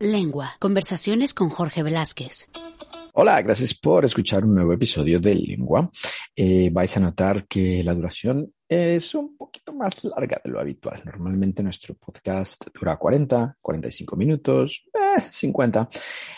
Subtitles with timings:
[0.00, 0.50] Lengua.
[0.58, 2.50] Conversaciones con Jorge Velázquez.
[3.14, 5.90] Hola, gracias por escuchar un nuevo episodio de Lengua.
[6.36, 11.02] Eh, vais a notar que la duración es un poquito más larga de lo habitual.
[11.04, 15.88] Normalmente nuestro podcast dura 40, 45 minutos, eh, 50.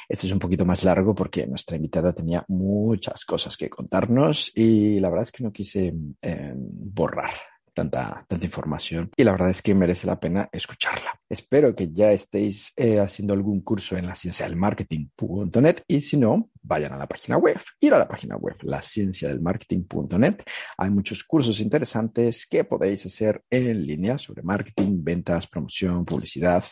[0.08, 5.00] Este es un poquito más largo porque nuestra invitada tenía muchas cosas que contarnos y
[5.00, 7.34] la verdad es que no quise eh, borrar
[7.80, 11.18] tanta, tanta información y la verdad es que merece la pena escucharla.
[11.28, 16.18] Espero que ya estéis eh, haciendo algún curso en la ciencia del marketing.net y si
[16.18, 20.42] no, vayan a la página web, ir a la página web, la ciencia del marketing.net.
[20.76, 26.64] Hay muchos cursos interesantes que podéis hacer en línea sobre marketing, ventas, promoción, publicidad.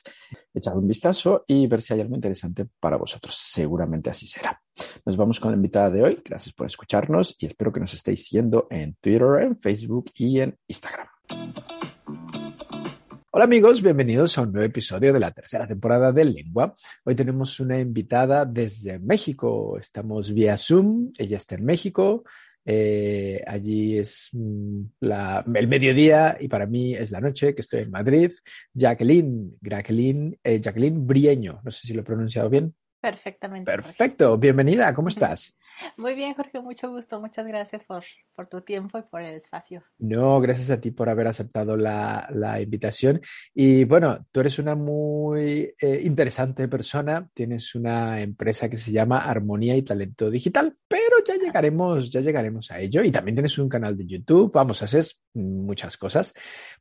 [0.52, 3.36] Echad un vistazo y ver si hay algo interesante para vosotros.
[3.38, 4.60] Seguramente así será.
[5.04, 6.22] Nos vamos con la invitada de hoy.
[6.24, 10.58] Gracias por escucharnos y espero que nos estéis siguiendo en Twitter, en Facebook y en
[10.66, 11.08] Instagram.
[13.30, 16.74] Hola amigos, bienvenidos a un nuevo episodio de la tercera temporada de Lengua.
[17.04, 19.76] Hoy tenemos una invitada desde México.
[19.78, 22.24] Estamos vía Zoom, ella está en México.
[22.64, 24.82] Eh, allí es mm,
[25.54, 28.32] el mediodía y para mí es la noche que estoy en Madrid.
[28.72, 32.74] Jacqueline, Jacqueline, eh, Jacqueline Brieño, no sé si lo he pronunciado bien.
[33.10, 33.70] Perfectamente.
[33.70, 34.40] Perfecto, Jorge.
[34.40, 35.56] bienvenida, ¿cómo estás?
[35.96, 37.20] Muy bien, Jorge, mucho gusto.
[37.20, 39.82] Muchas gracias por, por, tu tiempo y por el espacio.
[39.98, 43.20] No, gracias a ti por haber aceptado la, la invitación.
[43.54, 47.28] Y bueno, tú eres una muy eh, interesante persona.
[47.32, 52.70] Tienes una empresa que se llama Armonía y Talento Digital, pero ya llegaremos, ya llegaremos
[52.70, 53.02] a ello.
[53.02, 54.52] Y también tienes un canal de YouTube.
[54.52, 56.34] Vamos, haces muchas cosas.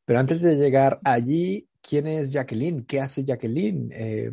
[0.03, 2.81] Pero antes de llegar allí, ¿quién es Jacqueline?
[2.81, 3.89] ¿Qué hace Jacqueline?
[3.94, 4.31] Eh,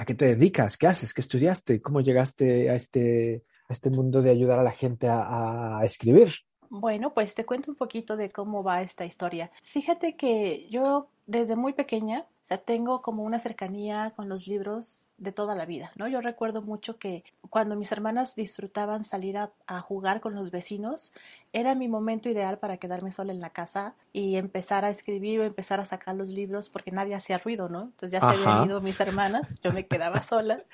[0.00, 0.78] ¿A qué te dedicas?
[0.78, 1.12] ¿Qué haces?
[1.12, 1.82] ¿Qué estudiaste?
[1.82, 6.30] ¿Cómo llegaste a este, a este mundo de ayudar a la gente a, a escribir?
[6.70, 9.50] Bueno, pues te cuento un poquito de cómo va esta historia.
[9.62, 15.04] Fíjate que yo desde muy pequeña, o sea, tengo como una cercanía con los libros
[15.20, 16.08] de toda la vida, ¿no?
[16.08, 21.12] Yo recuerdo mucho que cuando mis hermanas disfrutaban salir a, a, jugar con los vecinos,
[21.52, 25.44] era mi momento ideal para quedarme sola en la casa y empezar a escribir o
[25.44, 27.82] empezar a sacar los libros porque nadie hacía ruido, ¿no?
[27.82, 30.64] Entonces ya se habían ido mis hermanas, yo me quedaba sola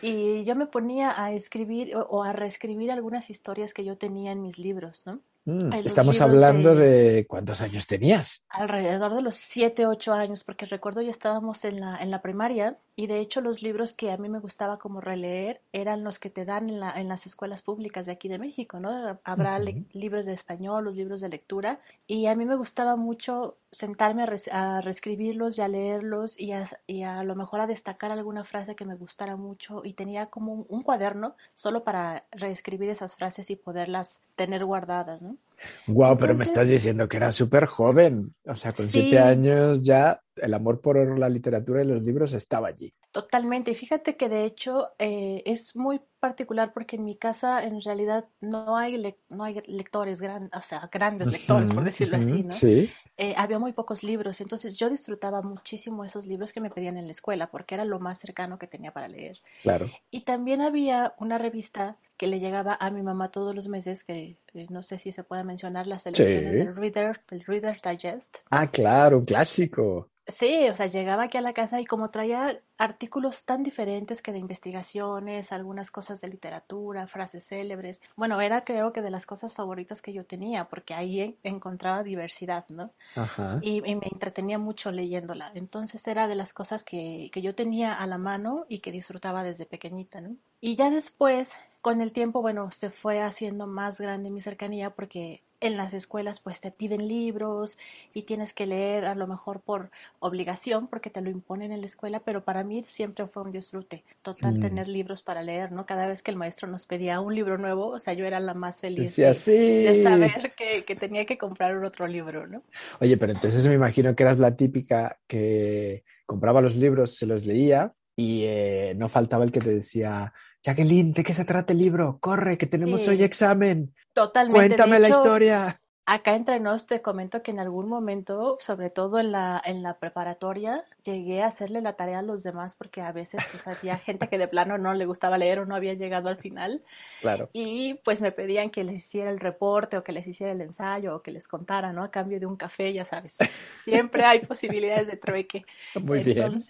[0.00, 4.30] y yo me ponía a escribir o, o, a reescribir algunas historias que yo tenía
[4.30, 5.20] en mis libros, ¿no?
[5.46, 7.12] Mm, estamos hablando de...
[7.12, 7.26] de...
[7.26, 8.44] cuántos años tenías.
[8.50, 12.76] Alrededor de los 7, 8 años, porque recuerdo ya estábamos en la, en la primaria
[13.00, 16.28] y de hecho los libros que a mí me gustaba como releer eran los que
[16.28, 19.18] te dan en, la, en las escuelas públicas de aquí de México, ¿no?
[19.24, 19.86] Habrá uh -huh.
[19.94, 24.82] libros de español, los libros de lectura y a mí me gustaba mucho sentarme a
[24.82, 28.84] reescribirlos y a leerlos y a, y a, lo mejor a destacar alguna frase que
[28.84, 33.56] me gustara mucho y tenía como un, un cuaderno solo para reescribir esas frases y
[33.56, 35.38] poderlas tener guardadas, ¿no?
[35.86, 38.34] Wow, pero me estás diciendo que era súper joven.
[38.44, 39.00] O sea, con sí.
[39.00, 42.94] siete años ya el amor por la literatura y los libros estaba allí.
[43.12, 43.72] Totalmente.
[43.72, 48.26] Y fíjate que de hecho eh, es muy particular porque en mi casa en realidad
[48.40, 52.18] no hay, le no hay lectores, gran o sea, grandes lectores, uh -huh, por decirlo
[52.18, 52.50] así, ¿no?
[52.52, 52.90] Sí.
[53.16, 54.40] Eh, había muy pocos libros.
[54.40, 57.98] Entonces yo disfrutaba muchísimo esos libros que me pedían en la escuela porque era lo
[57.98, 59.40] más cercano que tenía para leer.
[59.62, 59.90] Claro.
[60.12, 64.36] Y también había una revista que le llegaba a mi mamá todos los meses, que
[64.52, 66.56] eh, no sé si se puede mencionar las selecciones sí.
[66.58, 68.36] del Reader, del Reader's Digest.
[68.50, 70.09] Ah, claro, un clásico.
[70.30, 74.32] Sí, o sea, llegaba aquí a la casa y como traía artículos tan diferentes que
[74.32, 79.54] de investigaciones, algunas cosas de literatura, frases célebres, bueno, era creo que de las cosas
[79.54, 82.92] favoritas que yo tenía, porque ahí encontraba diversidad, ¿no?
[83.16, 83.58] Ajá.
[83.60, 85.52] Y, y, me entretenía mucho leyéndola.
[85.54, 89.44] Entonces era de las cosas que, que yo tenía a la mano y que disfrutaba
[89.44, 90.36] desde pequeñita, ¿no?
[90.60, 95.42] Y ya después, con el tiempo, bueno, se fue haciendo más grande mi cercanía porque
[95.60, 97.78] en las escuelas pues te piden libros
[98.14, 101.86] y tienes que leer a lo mejor por obligación porque te lo imponen en la
[101.86, 104.60] escuela, pero para mí siempre fue un disfrute total mm.
[104.62, 105.86] tener libros para leer, ¿no?
[105.86, 108.54] Cada vez que el maestro nos pedía un libro nuevo, o sea, yo era la
[108.54, 112.62] más feliz de, de, saber que, que, tenía que comprar otro libro, ¿no?
[113.00, 117.44] Oye, pero entonces me imagino que eras la típica que compraba los libros, se los
[117.44, 121.78] leía y eh, no faltaba el que te decía, Jacqueline, ¿de qué se trata el
[121.78, 122.18] libro?
[122.20, 123.10] Corre, que tenemos sí.
[123.10, 123.94] hoy examen.
[124.12, 124.58] Totalmente.
[124.58, 125.80] Cuéntame la historia.
[126.04, 129.98] acá entre nos te comento que en algún momento, sobre todo en la, en la
[129.98, 134.28] preparatoria, llegué a hacerle la tarea a los demás porque a veces pues, había gente
[134.28, 136.82] que de plano no le gustaba leer o no había llegado al final.
[137.22, 137.48] Claro.
[137.54, 141.16] Y pues me pedían que les hiciera el reporte o que les hiciera el ensayo
[141.16, 142.04] o que les contara, ¿no?
[142.04, 143.38] A cambio de un café, ya sabes.
[143.84, 145.64] Siempre hay posibilidades de trueque.
[145.94, 146.62] Muy bien.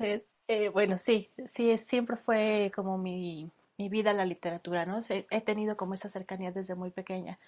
[0.53, 3.49] Eh, bueno, sí, sí, siempre fue como mi,
[3.79, 4.99] mi vida la literatura, ¿no?
[5.09, 7.39] He tenido como esa cercanía desde muy pequeña.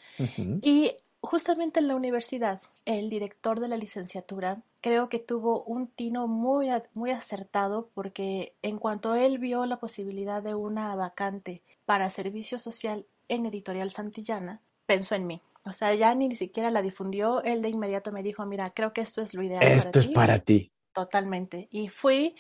[0.63, 6.29] Y justamente en la universidad, el director de la licenciatura creo que tuvo un tino
[6.29, 12.61] muy, muy acertado porque en cuanto él vio la posibilidad de una vacante para servicio
[12.61, 15.41] social en Editorial Santillana, pensó en mí.
[15.65, 19.01] O sea, ya ni siquiera la difundió, él de inmediato me dijo, mira, creo que
[19.01, 19.61] esto es lo ideal.
[19.65, 20.71] Esto es para ti.
[20.93, 21.67] Totalmente.
[21.73, 22.37] Y fui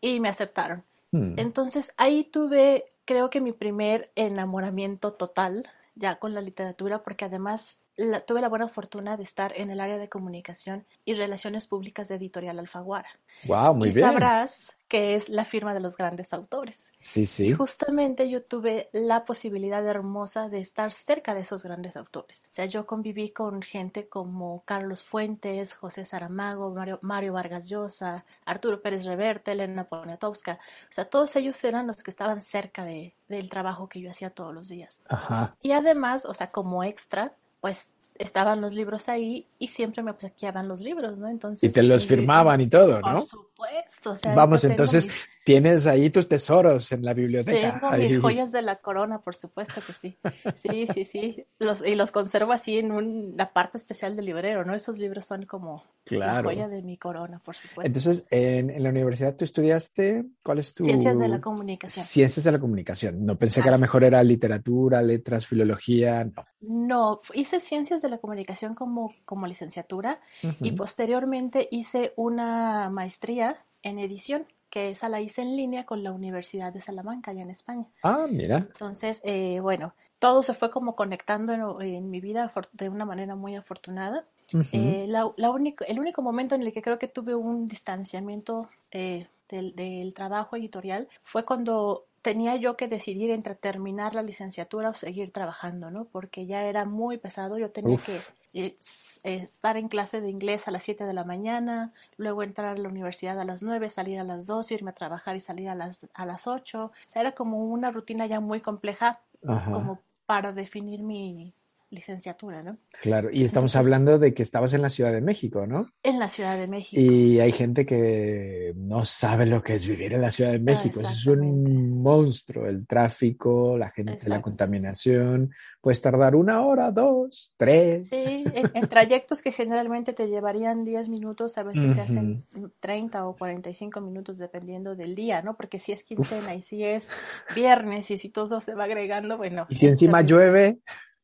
[0.00, 0.82] y me aceptaron.
[1.12, 1.38] Hmm.
[1.38, 7.78] Entonces ahí tuve, creo que mi primer enamoramiento total ya con la literatura, porque además
[8.26, 12.16] tuve la buena fortuna de estar en el área de comunicación y relaciones públicas de
[12.16, 13.10] Editorial Alfaguara.
[13.44, 14.06] Wow, muy y bien.
[14.06, 16.90] Sabrás que es la firma de los grandes autores.
[16.98, 17.46] Sí, sí.
[17.46, 22.44] Y justamente yo tuve la posibilidad hermosa de estar cerca de esos grandes autores.
[22.50, 28.24] O sea, yo conviví con gente como Carlos Fuentes, José Saramago, Mario, Mario Vargas Llosa,
[28.44, 30.54] Arturo Pérez Reverte, Elena Poniatowska.
[30.90, 34.30] O sea, todos ellos eran los que estaban cerca de, del trabajo que yo hacía
[34.30, 35.00] todos los días.
[35.08, 35.54] Ajá.
[35.62, 40.68] Y además, o sea, como extra, pues estaban los libros ahí y siempre me obsequiaban
[40.68, 41.28] los libros, ¿no?
[41.28, 41.68] Entonces.
[41.68, 43.26] Y te los firmaban y todo, ¿no?
[43.26, 44.10] Por supuesto.
[44.12, 47.72] O sea, Vamos, entonces mis- tienes ahí tus tesoros en la biblioteca.
[47.80, 48.08] Tengo Ahí.
[48.08, 50.18] mis joyas de la corona, por supuesto que sí.
[50.62, 51.46] Sí, sí, sí.
[51.58, 54.74] Los, y los conservo así en un- la parte especial del librero, ¿no?
[54.74, 56.48] Esos libros son como la Claro.
[56.48, 57.82] joya de mi corona, por supuesto.
[57.86, 60.84] Entonces, en, en la universidad tú estudiaste, ¿cuál es tu...?
[60.84, 62.04] Ciencias de la comunicación.
[62.06, 63.24] Ciencias de la comunicación.
[63.24, 66.44] No pensé que a lo mejor era literatura, letras, filología, no.
[66.62, 70.76] No, hice ciencias de la comunicación como, como licenciatura y Ujú.
[70.76, 73.49] posteriormente hice una maestría
[73.82, 77.50] en edición, que esa la hice en línea con la Universidad de Salamanca, allá en
[77.50, 77.86] España.
[78.02, 78.58] Ah, mira.
[78.58, 83.34] Entonces, eh, bueno, todo se fue como conectando en, en mi vida de una manera
[83.34, 84.24] muy afortunada.
[84.72, 88.68] Eh, la, la único, el único momento en el que creo que tuve un distanciamiento
[88.90, 94.90] eh, del, del trabajo editorial fue cuando tenía yo que decidir entre terminar la licenciatura
[94.90, 96.04] o seguir trabajando, ¿no?
[96.04, 98.06] Porque ya era muy pesado, yo tenía Uf.
[98.06, 98.76] que eh,
[99.22, 102.78] eh, estar en clase de inglés a las 7 de la mañana, luego entrar a
[102.78, 105.74] la universidad a las 9, salir a las 2, irme a trabajar y salir a
[105.74, 106.84] las, a las 8.
[106.84, 109.72] O sea, era como una rutina ya muy compleja Ajá.
[109.72, 111.54] como para definir mi
[111.90, 112.78] licenciatura, ¿no?
[113.02, 113.30] Claro.
[113.30, 115.90] Y estamos Entonces- hablando de que estabas en la Ciudad de México, ¿no?
[116.02, 117.00] En la Ciudad de México.
[117.00, 121.00] Y hay gente que no sabe lo que es vivir en la Ciudad de México.
[121.00, 122.66] Es un monstruo.
[122.66, 125.50] El tráfico, la gente, la contaminación.
[125.80, 128.08] Puedes tardar una hora, dos, tres.
[128.08, 132.44] Sí, en, en trayectos que generalmente te llevarían 10 minutos, a veces se hacen
[132.80, 135.56] 30 o 45 minutos dependiendo del día, ¿no?
[135.56, 137.08] Porque si es quincena y si es
[137.54, 139.66] viernes y si todo se va agregando, bueno.
[139.70, 140.78] Y si encima llueve,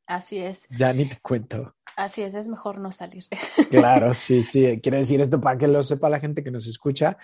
[0.06, 1.74] Así es, ya ni te cuento.
[1.96, 3.24] así es, es mejor no salir.
[3.70, 4.80] Claro, sí, sí.
[4.82, 7.16] Quiero decir esto para que lo sepa la gente que nos escucha,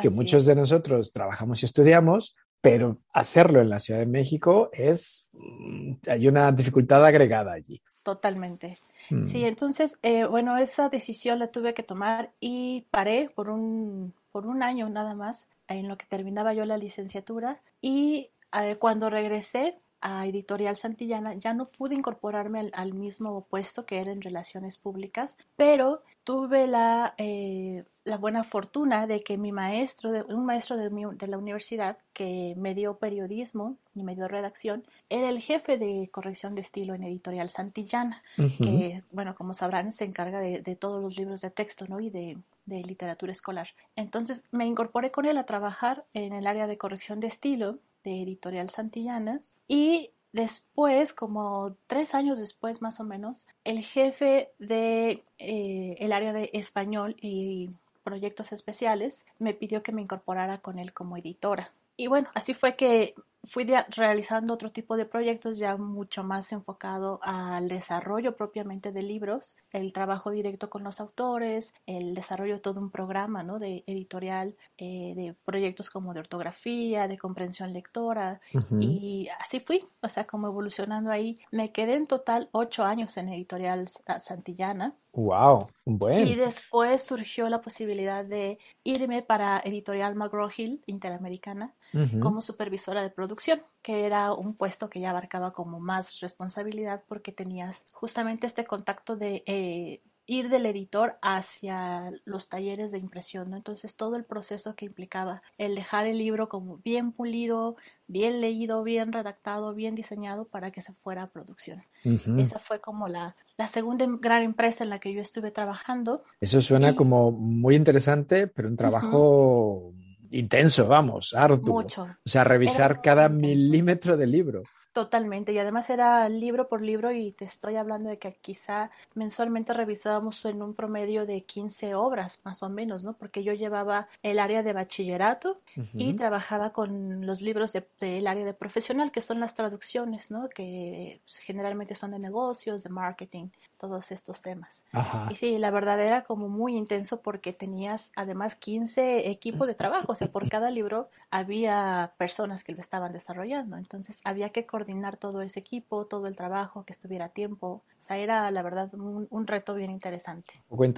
[0.00, 0.46] que Así muchos es.
[0.46, 6.26] de nosotros trabajamos y estudiamos, pero hacerlo en la Ciudad de México es, mm, hay
[6.28, 7.80] una dificultad agregada allí.
[8.02, 8.78] Totalmente.
[9.10, 9.28] Mm.
[9.28, 14.46] Sí, entonces, eh, bueno, esa decisión la tuve que tomar y paré por un, por
[14.46, 17.60] un año nada más, en lo que terminaba yo la licenciatura.
[17.80, 23.86] Y eh, cuando regresé a Editorial Santillana, ya no pude incorporarme al, al mismo puesto
[23.86, 29.50] que era en Relaciones Públicas, pero tuve la, eh, la buena fortuna de que mi
[29.50, 34.14] maestro, de, un maestro de, mi- de la universidad que me dio periodismo y me
[34.14, 38.22] dio redacción, era el jefe de corrección de estilo en Editorial Santillana
[38.66, 41.98] que, bueno, como sabrán, se encarga de, de todos los libros de texto, ¿no?
[42.00, 43.68] Y de, de literatura escolar.
[43.96, 48.22] Entonces me incorporé con él a trabajar en el área de corrección de estilo de
[48.22, 55.96] Editorial Santillana y después, como tres años después más o menos, el jefe de eh,
[55.98, 57.70] el área de español y
[58.02, 61.72] proyectos especiales me pidió que me incorporara con él como editora.
[61.96, 63.14] Y bueno, así fue que
[63.46, 69.02] fui de- realizando otro tipo de proyectos ya mucho más enfocado al desarrollo propiamente de
[69.02, 73.58] libros, el trabajo directo con los autores, el desarrollo de todo un programa ¿no?
[73.58, 78.78] de editorial, eh, de proyectos como de ortografía, de comprensión lectora, Ujú.
[78.80, 81.38] y así fui, o sea, como evolucionando ahí.
[81.50, 86.26] Me quedé en total ocho años en Editorial Sa- Santillana Wow, buen.
[86.26, 92.18] y después surgió la posibilidad de irme para Editorial McGraw-Hill Interamericana Ujú.
[92.18, 97.02] como supervisora de producto producción, que era un puesto que ya abarcaba como más responsabilidad
[97.08, 103.50] porque tenías justamente este contacto de eh, ir del editor hacia los talleres de impresión,
[103.50, 103.56] ¿no?
[103.58, 107.76] Entonces todo el proceso que implicaba el dejar el libro como bien pulido,
[108.06, 111.82] bien leído, bien redactado, bien diseñado para que se fuera a producción.
[112.04, 116.24] Esa fue como la, la segunda gran empresa en la que yo estuve trabajando.
[116.40, 119.92] Eso suena como muy interesante, pero un trabajo
[120.38, 121.72] intenso, vamos, harto.
[121.72, 122.02] Mucho.
[122.02, 124.62] O sea, revisar cada milímetro del libro.
[124.94, 129.72] Totalmente, y además era libro por libro y te estoy hablando de que quizá mensualmente
[129.72, 133.14] revisábamos en un promedio de 15 obras más o menos, ¿no?
[133.14, 135.58] Porque yo llevaba el área de bachillerato
[135.94, 140.48] y trabajaba con los libros del de, área de profesional, que son las traducciones, ¿no?
[140.48, 143.48] Que generalmente son de negocios, de marketing,
[143.84, 144.82] todos estos temas.
[145.30, 150.12] Y sí, la verdad era como muy intenso porque tenías además 15 equipos de trabajo,
[150.12, 155.18] o sea, por cada libro había personas que lo estaban desarrollando, entonces había que coordinar
[155.18, 157.82] todo ese equipo, todo el trabajo, que estuviera a tiempo.
[158.00, 160.54] O sea, era la verdad un, reto bien interesante.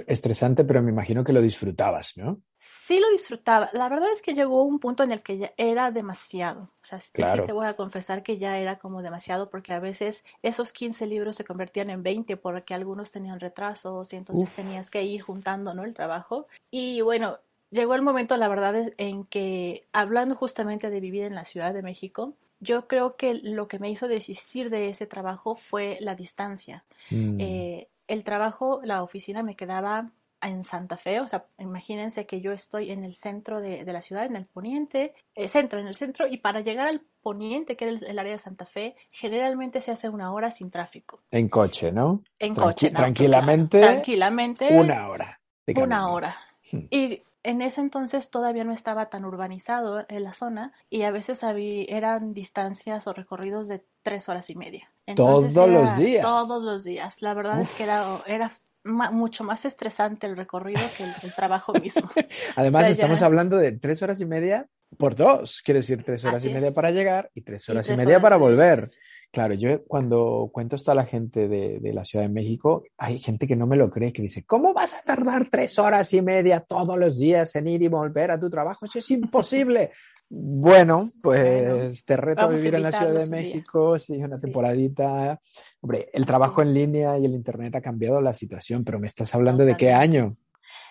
[0.06, 2.38] Estresante, pero me imagino que lo disfrutabas, ¿no?
[2.68, 3.70] Sí lo disfrutaba.
[3.72, 6.70] La verdad es que llegó un punto en el que ya era demasiado.
[6.82, 10.24] O sea, sí te voy a confesar que ya era como demasiado porque a veces
[10.42, 15.02] esos 15 libros se convertían en 20 porque algunos tenían retrasos y entonces tenías que
[15.04, 15.84] ir juntando, ¿no?
[15.84, 16.48] El trabajo.
[16.70, 17.38] Y bueno,
[17.70, 21.82] llegó el momento, la verdad, en que hablando justamente de vivir en la Ciudad de
[21.82, 26.84] México, yo creo que lo que me hizo desistir de ese trabajo fue la distancia.
[27.10, 27.40] Mm.
[27.40, 32.52] Eh, el trabajo, la oficina me quedaba en Santa Fe, o sea, imagínense que yo
[32.52, 36.26] estoy en el centro de, la ciudad, en el poniente, eh, centro, en el centro,
[36.26, 40.08] y para llegar al poniente, que es el, área de Santa Fe, generalmente se hace
[40.08, 41.22] una hora sin tráfico.
[41.30, 42.22] En coche, ¿no?
[42.38, 42.90] En coche.
[42.90, 43.80] tranquilamente.
[43.80, 44.68] Tranquilamente.
[44.78, 45.40] Una hora.
[45.74, 46.36] una hora.
[46.70, 46.86] Hmm.
[46.90, 51.44] Y en ese entonces todavía no estaba tan urbanizado en la zona y a veces
[51.44, 54.90] había, eran distancias o recorridos de tres horas y media.
[55.14, 56.22] todos los días.
[56.22, 57.22] Todos los días.
[57.22, 58.52] La verdad es que era, era
[58.86, 62.10] mucho más estresante el recorrido que el, trabajo mismo.
[62.56, 64.66] Además, estamos hablando de tres horas y media
[64.96, 65.62] por dos.
[65.62, 68.88] Quiere decir tres horas y media para llegar y tres horas y, media para volver.
[69.32, 73.46] Claro, yo cuando cuento esto a la gente de, la Ciudad de México, hay gente
[73.46, 76.60] que no me lo cree, que dice, ¿cómo vas a tardar tres horas y media
[76.60, 78.86] todos los días en ir y volver a tu trabajo?
[78.86, 79.90] Eso es imposible.
[80.28, 85.40] Bueno, pues te reto a vivir en la Ciudad de México, sí, una temporadita.
[85.80, 89.34] Hombre, el trabajo en línea y el Internet ha cambiado la situación, pero me estás
[89.34, 90.36] hablando de qué año.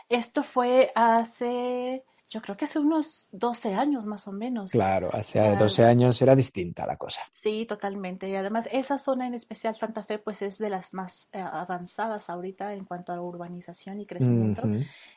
[0.08, 2.04] Esto fue hace
[2.36, 4.74] yo creo que hace unos 12 años más o menos.
[4.74, 7.22] Claro, hace 12 años era distinta la cosa.
[7.32, 8.28] Sí, totalmente.
[8.28, 12.30] Y además esa zona en especial, Santa Fe, pues es de las más eh, avanzadas
[12.30, 14.68] ahorita en cuanto a urbanización y crecimiento.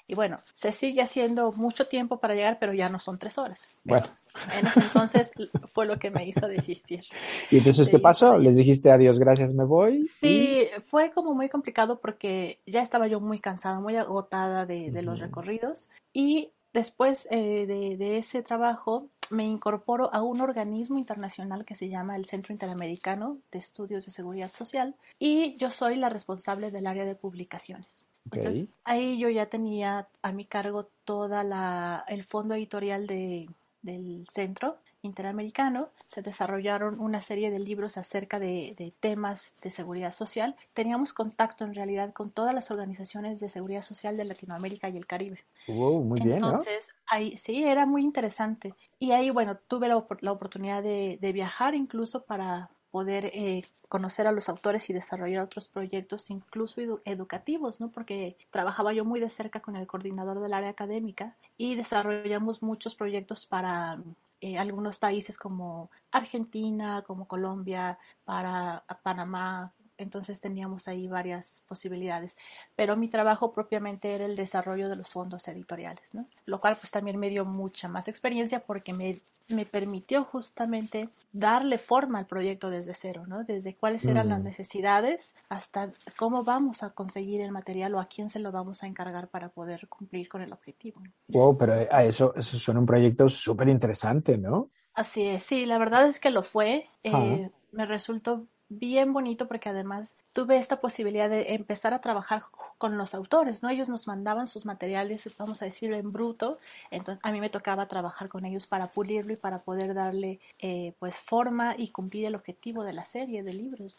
[0.07, 3.69] Y bueno, se sigue haciendo mucho tiempo para llegar, pero ya no son tres horas.
[3.83, 4.07] Bueno.
[4.55, 5.33] Entonces
[5.75, 7.01] fue lo que me hizo desistir.
[7.51, 8.39] ¿Y entonces qué pasó?
[8.39, 10.05] ¿Les dijiste adiós, gracias, me voy?
[10.05, 15.03] Sí, fue como muy complicado porque ya estaba yo muy cansada, muy agotada de, de
[15.03, 21.75] los recorridos y Después eh, de, ese trabajo me incorporo a un organismo internacional que
[21.75, 26.71] se llama el Centro Interamericano de Estudios de Seguridad Social y yo soy la responsable
[26.71, 28.09] del área de publicaciones.
[28.31, 33.49] Entonces ahí yo ya tenía a mi cargo toda la el fondo editorial de,
[33.81, 40.57] del centro Interamericano se desarrollaron una serie de libros acerca de, temas de seguridad social.
[40.75, 45.07] Teníamos contacto en realidad con todas las organizaciones de seguridad social de Latinoamérica y el
[45.07, 45.39] Caribe.
[45.69, 46.37] muy bien.
[46.37, 48.75] Entonces, ahí sí, era muy interesante.
[48.99, 54.49] Y ahí, bueno, tuve la, oportunidad de, viajar incluso para poder eh, conocer a los
[54.49, 57.91] autores y desarrollar otros proyectos, incluso educativos, ¿no?
[57.91, 62.95] Porque trabajaba yo muy de cerca con el coordinador del área académica y desarrollamos muchos
[62.95, 63.99] proyectos para
[64.41, 72.37] eh, algunos países como Argentina, como Colombia, para Panamá, entonces teníamos ahí varias posibilidades.
[72.77, 76.27] Pero mi trabajo propiamente era el desarrollo de los fondos editoriales, ¿no?
[76.47, 81.79] Lo cual pues también me dio mucha más experiencia porque me me permitió justamente darle
[81.79, 83.45] forma al proyecto desde cero, ¿no?
[83.45, 84.45] Desde cuáles eran las mm.
[84.45, 88.87] necesidades hasta cómo vamos a conseguir el material o a quién se lo vamos a
[88.87, 91.01] encargar para poder cumplir con el objetivo.
[91.29, 94.71] Wow, pero a eso, eso suena un proyecto súper interesante, ¿no?
[94.95, 96.87] Así es, sí, la verdad es que lo fue.
[97.03, 102.45] Eh, me resultó bien bonito porque además tuve esta posibilidad de empezar a trabajar
[102.79, 103.71] con los autores, ¿no?
[103.71, 106.59] Ellos nos mandaban sus materiales, vamos a decirlo, en bruto,
[106.91, 110.95] entonces a mí me tocaba trabajar con ellos para pulirlo y para poder darle eh,
[110.99, 113.99] pues forma y cumplir el objetivo de la serie de libros.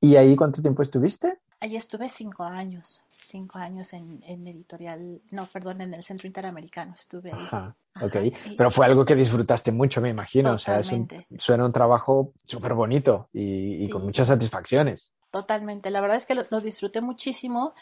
[0.00, 1.38] ¿Y ahí cuánto tiempo estuviste?
[1.58, 3.02] Ahí estuve cinco años.
[3.26, 7.38] Cinco años en, en editorial, no, perdón, en el Centro Interamericano estuve ahí.
[7.40, 8.16] Ajá, Ajá, ok.
[8.24, 10.52] y- Pero fue algo que disfrutaste mucho, me imagino.
[10.52, 15.12] O sea, es un, suena un trabajo súper bonito y, y con muchas satisfacciones.
[15.30, 17.74] Totalmente, la verdad es que lo, lo disfruté muchísimo,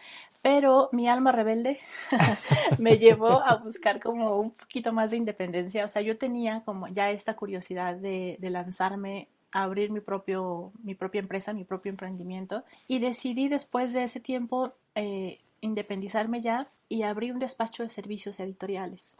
[0.42, 1.78] pero mi alma rebelde
[2.78, 5.84] me llevó a buscar como un poquito más de independencia.
[5.84, 10.72] O sea, yo tenía como ya esta curiosidad de, de lanzarme a abrir mi propio,
[10.82, 16.68] mi propia empresa, mi propio emprendimiento, y decidí después de ese tiempo eh, independizarme ya
[16.88, 19.16] y abrí un despacho de servicios editoriales.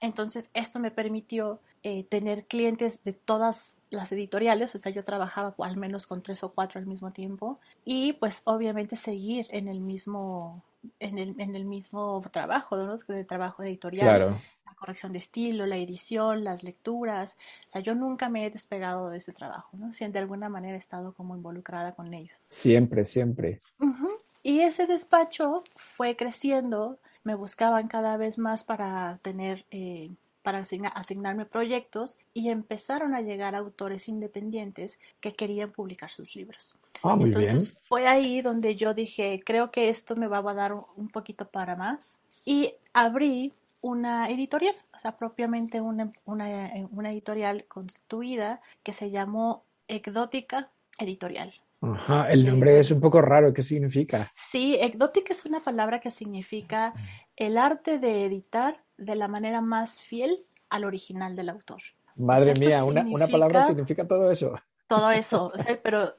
[0.00, 5.54] Entonces, esto me permitió eh, tener clientes de todas las editoriales, o sea, yo trabajaba
[5.58, 9.80] al menos con tres o cuatro al mismo tiempo y pues obviamente seguir en el
[9.80, 10.62] mismo,
[11.00, 12.96] en el, en el mismo trabajo, ¿no?
[12.96, 14.38] De trabajo editorial, claro.
[14.64, 19.10] la corrección de estilo, la edición, las lecturas, o sea, yo nunca me he despegado
[19.10, 19.92] de ese trabajo, ¿no?
[19.92, 22.36] Si de alguna manera he estado como involucrada con ellos.
[22.46, 23.60] Siempre, siempre.
[24.42, 30.10] Y ese despacho fue creciendo, me buscaban cada vez más para tener, eh,
[30.42, 36.76] para asigna- asignarme proyectos y empezaron a llegar autores independientes que querían publicar sus libros.
[37.04, 37.78] Ah, muy Entonces bien.
[37.84, 41.46] fue ahí donde yo dije, creo que esto me va a dar un- un poquito
[41.46, 48.92] para más y abrí una editorial, o sea, propiamente una, una, una editorial constituida que
[48.92, 51.52] se llamó Ecdótica Editorial.
[51.82, 53.52] Ajá, el nombre es un poco raro.
[53.52, 54.32] ¿Qué significa?
[54.36, 56.92] Sí, ecdótica es una palabra que significa
[57.36, 61.82] el arte de editar de la manera más fiel al original del autor.
[62.16, 64.54] Madre mía, una, una palabra significa- significa todo eso.
[64.86, 66.14] Todo eso, o sea, pero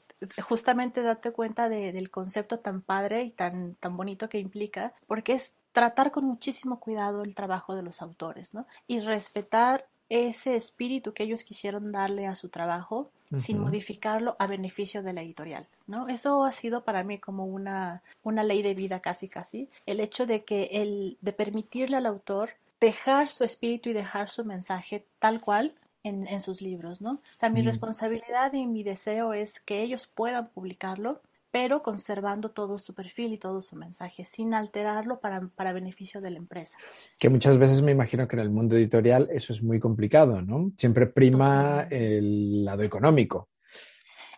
[0.47, 5.33] justamente date cuenta de- del concepto tan padre y tan, tan bonito que implica, porque
[5.33, 8.67] es tratar con muchísimo cuidado el trabajo de los autores, ¿no?
[8.85, 15.01] Y respetar ese espíritu que ellos quisieron darle a su trabajo sin modificarlo a beneficio
[15.01, 16.07] de la editorial, ¿no?
[16.07, 20.27] Eso ha sido para mí como una, una ley de vida casi casi, el hecho
[20.27, 25.41] de que el, de permitirle al autor dejar su espíritu y dejar su mensaje tal
[25.41, 27.13] cual en, en sus libros, ¿no?
[27.13, 31.21] O sea, mi responsabilidad y mi deseo es que ellos puedan publicarlo,
[31.53, 36.31] pero conservando todo su perfil y todo su mensaje, sin alterarlo para, para beneficio de
[36.31, 36.75] la empresa.
[37.19, 40.71] Que muchas veces me imagino que en el mundo editorial eso es muy complicado, ¿no?
[40.75, 43.49] Siempre prima el lado económico.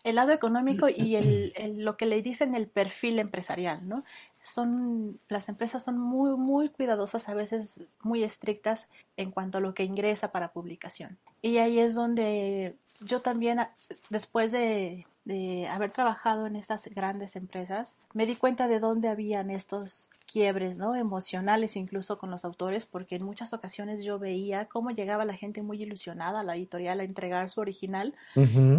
[0.03, 4.03] el lado económico y el, el- lo que le dicen el perfil empresarial, ¿no?
[4.43, 8.87] Son, las empresas son muy, muy cuidadosas, a veces muy estrictas
[9.17, 11.17] en cuanto a lo que ingresa para publicación.
[11.41, 13.75] Y ahí es donde yo también, a-
[14.10, 19.49] después de, de haber trabajado en estas grandes empresas, me di cuenta de dónde habían
[19.51, 20.95] estos quiebres, ¿no?
[20.95, 25.62] Emocionales incluso con los autores, porque en muchas ocasiones yo veía cómo llegaba la gente
[25.62, 28.13] muy ilusionada a la editorial a entregar su original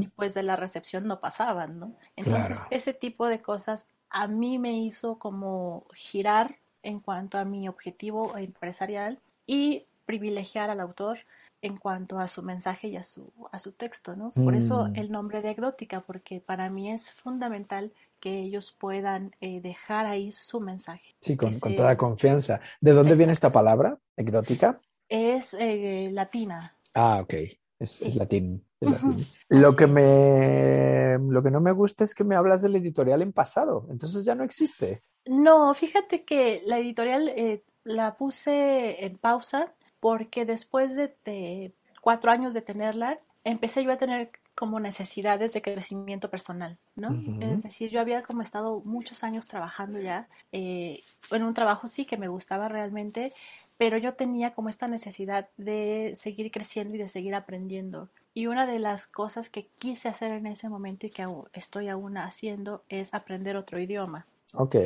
[0.03, 1.93] y pues de la recepción no pasaban, ¿no?
[2.17, 2.67] Entonces, Claro.
[2.71, 8.37] ese tipo de cosas a mí me hizo como girar en cuanto a mi objetivo
[8.37, 11.19] empresarial y privilegiar al autor
[11.63, 14.31] en cuanto a su mensaje y a su, a su texto, ¿no?
[14.31, 14.97] Por eso Mm.
[14.97, 20.33] el nombre de Ecdótica, porque para mí es fundamental que ellos puedan eh, dejar ahí
[20.33, 21.15] su mensaje.
[21.21, 22.61] Sí, con, toda confianza.
[22.81, 23.99] ¿De dónde viene esta palabra?
[24.17, 24.81] ¿Ecdótica?
[25.09, 26.75] Es eh, latina.
[26.95, 27.35] Ah, ok.
[27.79, 28.07] Es, Sí.
[28.07, 28.65] es latín.
[28.81, 29.09] es Ujú.
[29.11, 29.27] latín.
[29.49, 33.33] Lo que me, lo que no me gusta es que me hablas del editorial en
[33.33, 33.87] pasado.
[33.91, 35.03] Entonces ya no existe.
[35.27, 42.31] No, fíjate que la editorial eh, la puse en pausa porque después de, de cuatro
[42.31, 47.11] años de tenerla, empecé yo a tener como necesidades de crecimiento personal, ¿no?
[47.43, 52.07] Es decir, yo había como estado muchos años trabajando ya eh, en un trabajo sí
[52.07, 53.35] que me gustaba realmente,
[53.77, 58.09] pero yo tenía como esta necesidad de seguir creciendo y de seguir aprendiendo.
[58.33, 61.89] Y una de las cosas que quise hacer en ese momento y que aún- estoy
[61.89, 64.27] aún haciendo es aprender otro idioma.
[64.55, 64.77] Ok.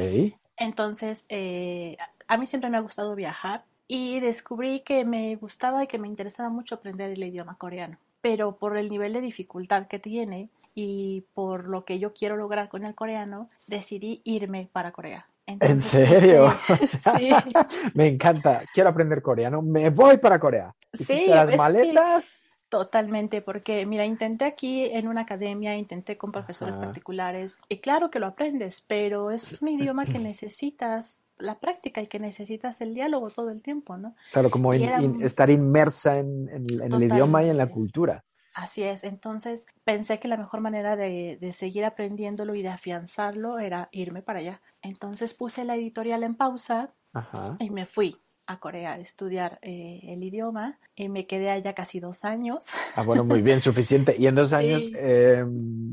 [0.57, 1.97] Entonces, eh,
[2.27, 6.07] a mí siempre me ha gustado viajar y descubrí que me gustaba y que me
[6.07, 7.97] interesaba mucho aprender el idioma coreano.
[8.21, 12.69] Pero por el nivel de dificultad que tiene y por lo que yo quiero lograr
[12.69, 15.27] con el coreano, decidí irme para Corea.
[15.47, 16.55] ¿En Entonces, serio?
[16.69, 17.31] puse- O sea, sí,
[17.95, 18.63] Me encanta.
[18.73, 19.61] Quiero aprender coreano.
[19.61, 20.73] Me voy para Corea.
[20.93, 22.47] ¿Hiciste Sí, las que- maletas?
[22.69, 26.85] Totalmente, porque mira, intenté aquí en una academia, intenté con profesores Ajá.
[26.85, 32.07] particulares y claro que lo aprendes, pero es un idioma que necesitas la práctica y
[32.07, 34.15] que necesitas el diálogo todo el tiempo, ¿no?
[34.33, 37.51] Claro, como Y in- era in- un- estar inmersa en, en- en el idioma y
[37.51, 38.25] en la cultura.
[38.55, 43.59] Así es, entonces pensé que la mejor manera de, de seguir aprendiéndolo y de afianzarlo
[43.61, 44.61] era irme para allá.
[44.83, 47.57] Entonces puse la editorial en pausa Ajá.
[47.61, 52.01] y me fui a Corea a estudiar eh, el idioma y me quedé allá casi
[52.01, 52.67] dos años.
[52.97, 54.17] Ah, bueno, muy bien, suficiente.
[54.19, 54.93] Y en dos años Sí.
[54.97, 55.45] eh,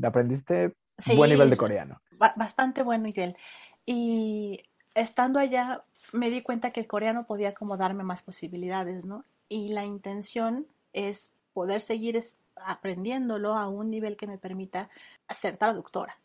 [0.04, 1.14] aprendiste Sí.
[1.14, 2.00] buen nivel de coreano.
[2.18, 3.36] ba- bastante buen nivel.
[3.86, 9.24] Y estando allá me di cuenta que el coreano podía como darme más posibilidades, ¿no?
[9.48, 12.22] Y la intención es poder seguir
[12.56, 14.88] aprendiéndolo a un nivel que me permita
[15.30, 16.18] ser traductora.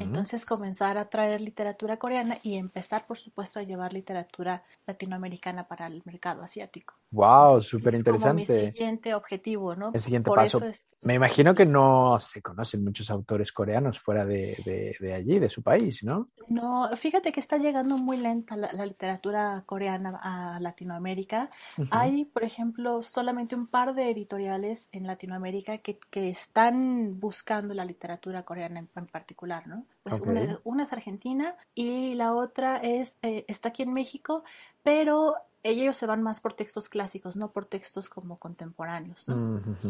[0.00, 5.86] Entonces comenzar a traer literatura coreana y empezar, por supuesto, a llevar literatura latinoamericana para
[5.86, 6.94] el mercado asiático.
[7.10, 8.46] Wow, súper interesante.
[8.46, 9.90] Como mi siguiente objetivo, ¿no?
[9.92, 10.60] El siguiente paso.
[11.04, 15.60] Me imagino que no se conocen muchos autores coreanos fuera de, de, allí, de su
[15.60, 16.28] país, ¿no?
[16.46, 21.50] No, fíjate que está llegando muy lenta la, literatura coreana a Latinoamérica.
[21.90, 27.84] Hay, por ejemplo, solamente un par de editoriales en Latinoamérica que, que están buscando la
[27.84, 29.31] literatura coreana en, en particular
[29.66, 29.84] ¿no?
[30.02, 34.44] Pues una, es argentina y la otra es, eh, está aquí en México,
[34.82, 39.24] pero ellos se van más por textos clásicos, no por textos como contemporáneos.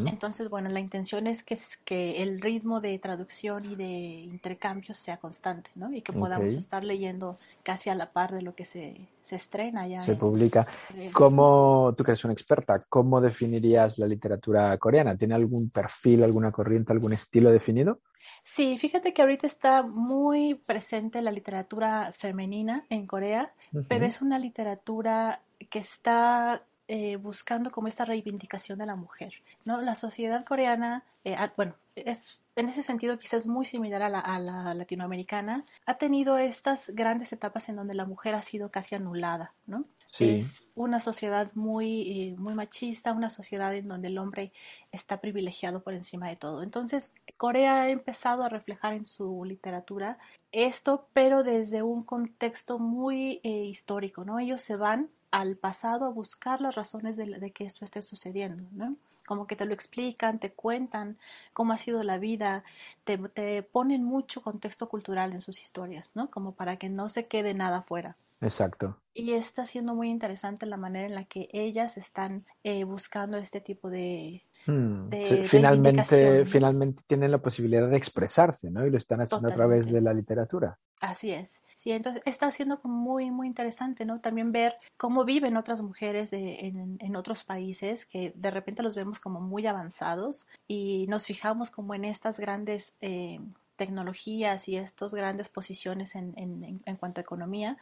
[0.07, 5.17] Entonces, bueno, la intención es que, que el ritmo de traducción y de intercambio sea
[5.17, 5.93] constante, ¿no?
[5.93, 9.89] Y que podamos estar leyendo casi a la par de lo que se, se estrena
[9.89, 10.03] ya.
[10.03, 10.67] Se publica.
[11.15, 15.17] ¿Cómo, tú que eres una experta, cómo definirías la literatura coreana?
[15.17, 18.01] ¿Tiene algún perfil, alguna corriente, algún estilo definido?
[18.45, 23.53] Sí, fíjate que ahorita está muy presente la literatura femenina en Corea,
[23.89, 29.33] pero es una literatura que está eh, buscando como esta reivindicación de la mujer,
[29.65, 29.81] ¿no?
[29.81, 34.21] La sociedad coreana, eh, ah, bueno, es en ese sentido quizás muy similar a la,
[34.21, 38.95] a la, latinoamericana, ha tenido estas grandes etapas en donde la mujer ha sido casi
[38.95, 39.85] anulada, ¿no?
[40.21, 44.53] Es una sociedad muy, eh, muy machista, una sociedad en donde el hombre
[44.91, 46.63] está privilegiado por encima de todo.
[46.63, 50.19] Entonces, Corea ha empezado a reflejar en su literatura
[50.51, 54.39] esto, pero desde un contexto muy eh, histórico, ¿no?
[54.39, 58.69] Ellos se van al pasado a buscar las razones de, de que esto esté sucediendo,
[58.73, 58.97] ¿no?
[59.27, 61.17] Como que te lo explican, te cuentan
[61.53, 62.65] cómo ha sido la vida,
[63.05, 66.31] te, te, ponen mucho contexto cultural en sus historias, ¿no?
[66.31, 68.17] Como para que no se quede nada fuera.
[68.43, 68.97] Exacto.
[69.15, 73.61] Y está siendo muy interesante la manera en la que ellas están eh, buscando este
[73.61, 74.43] tipo de...
[74.67, 75.11] Hmm,
[75.47, 78.87] finalmente, finalmente tienen la posibilidad de expresarse, ¿no?
[78.87, 80.79] Y lo están haciendo a través de la literatura.
[81.03, 81.61] Así es.
[81.79, 84.21] Sí, entonces está siendo muy, muy interesante, ¿no?
[84.21, 88.95] También ver cómo viven otras mujeres de, en, en, otros países, que de repente los
[88.95, 93.41] vemos como muy avanzados y nos fijamos como en estas grandes eh,
[93.75, 97.79] tecnologías y estas grandes posiciones en, en, en cuanto a economía,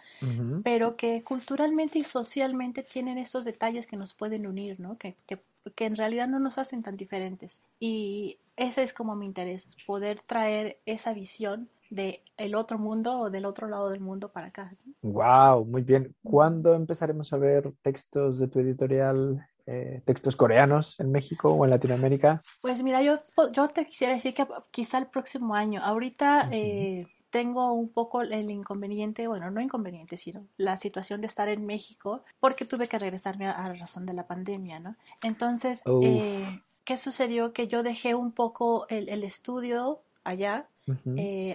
[0.64, 4.96] pero que culturalmente y socialmente tienen estos detalles que nos pueden unir, ¿no?
[4.96, 5.38] Que, que,
[5.74, 7.61] que, en realidad no nos hacen tan diferentes.
[7.78, 13.31] Y ese es como mi interés, poder traer esa visión de el otro mundo o
[13.31, 14.72] del otro lado del mundo para acá.
[15.03, 16.14] Wow, muy bien.
[16.22, 21.70] ¿Cuándo empezaremos a ver textos de tu editorial eh, textos coreanos en México o en
[21.70, 22.42] Latinoamérica?
[22.61, 23.18] Pues mira, yo,
[23.53, 25.81] yo te quisiera decir que quizá el próximo año.
[25.83, 31.48] Ahorita eh, tengo un poco el inconveniente, bueno, no inconveniente, sino la situación de estar
[31.48, 34.96] en México porque tuve que regresarme a, la razón de la pandemia, ¿no?
[35.22, 37.53] Entonces, eh, ¿qué sucedió?
[37.53, 40.68] Que yo dejé un poco el, el estudio allá.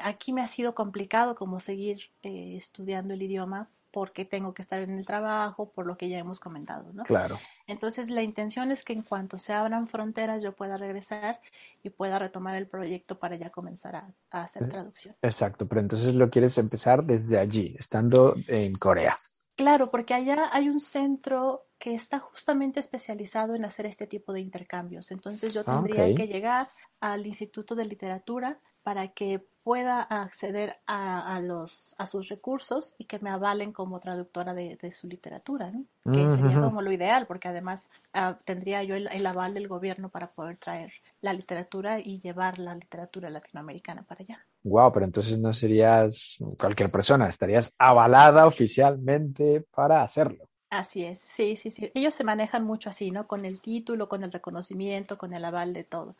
[0.03, 4.97] aquí me ha sido complicado como seguir estudiando el idioma porque tengo que estar en
[4.97, 7.03] el trabajo, por lo que ya hemos comentado, ¿no?
[7.03, 7.39] Claro.
[7.65, 11.39] Entonces, la intención es que en cuanto se abran fronteras yo pueda regresar
[11.81, 15.15] y pueda retomar el proyecto para ya comenzar a, hacer eh, traducción.
[15.21, 19.15] Exacto, pero entonces lo quieres empezar desde allí, estando en Corea.
[19.55, 24.41] Claro, porque allá hay un centro que está justamente especializado en hacer este tipo de
[24.41, 25.11] intercambios.
[25.11, 26.67] Entonces yo ah, tendría que llegar
[26.99, 33.17] al Instituto de Literatura para que pueda acceder a, los, a sus recursos y que
[33.17, 35.85] me avalen como traductora de, su literatura, ¿no?
[36.03, 40.27] que sería como lo ideal, porque además ah, tendría yo el, aval del gobierno para
[40.27, 44.45] poder traer la literatura y llevar la literatura latinoamericana para allá.
[44.65, 50.49] Wow, pero entonces no serías cualquier persona, estarías avalada oficialmente para hacerlo.
[50.71, 51.91] Así es, sí, sí, sí.
[51.93, 53.27] Ellos se manejan mucho así, ¿no?
[53.27, 56.15] Con el título, con el reconocimiento, con el aval de todo.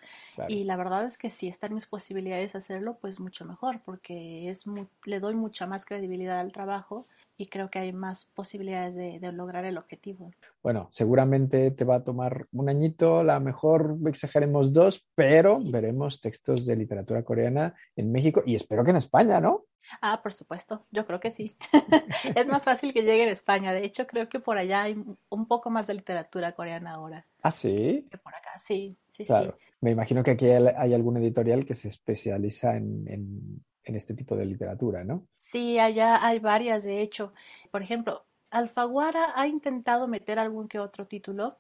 [0.48, 4.48] Y la verdad es que si están mis posibilidades de hacerlo, pues mucho mejor, porque
[4.52, 4.66] es
[5.06, 9.32] le doy mucha más credibilidad al trabajo y creo que hay más posibilidades de, de,
[9.32, 10.32] lograr el objetivo.
[10.64, 16.66] Bueno, seguramente te va a tomar un añito, la mejor exageremos dos, pero veremos textos
[16.66, 19.66] de literatura coreana en México y espero que en España, ¿no?
[20.02, 21.56] Ah, por supuesto, yo creo que sí.
[22.36, 23.74] es más fácil que llegue en España.
[23.74, 24.96] De hecho, creo que por allá hay
[25.30, 27.26] un poco más de literatura coreana ahora.
[27.42, 28.06] Ah, sí.
[28.10, 29.58] Que por acá, sí, sí, claro.
[29.82, 34.46] Me imagino que aquí hay algún editorial que se especializa en, en este tipo de
[34.46, 35.28] literatura, ¿no?
[35.42, 37.32] Sí, allá hay varias, de hecho.
[37.70, 41.60] Por ejemplo, Alfaguara ha intentado meter algún que otro título,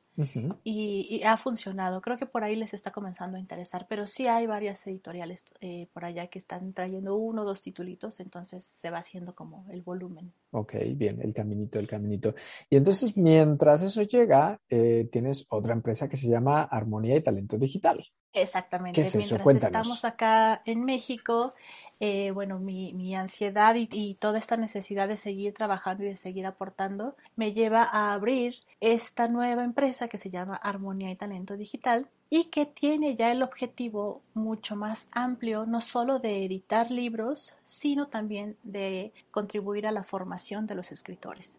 [0.63, 2.01] y, ha funcionado.
[2.01, 5.87] Creo que por ahí les está comenzando a interesar, pero sí hay varias editoriales eh,
[5.93, 9.81] por allá que están trayendo uno o dos titulitos, entonces se va haciendo como el
[9.81, 10.31] volumen.
[10.51, 12.33] Ok, bien, el caminito, el caminito.
[12.69, 17.57] Y entonces, mientras eso llega, eh, tienes otra empresa que se llama Armonía y Talento
[17.57, 18.03] Digital.
[18.33, 19.01] Exactamente.
[19.01, 19.37] ¿Qué es eso?
[19.45, 21.53] Mientras estamos acá en México,
[22.01, 26.17] eh, bueno, mi, mi ansiedad y, y, toda esta necesidad de seguir trabajando y de
[26.17, 31.57] seguir aportando me lleva a abrir esta nueva empresa que se llama Armonía y Talento
[31.57, 37.53] Digital y que tiene ya el objetivo mucho más amplio, no solo de editar libros,
[37.65, 41.57] sino también de contribuir a la formación de los escritores.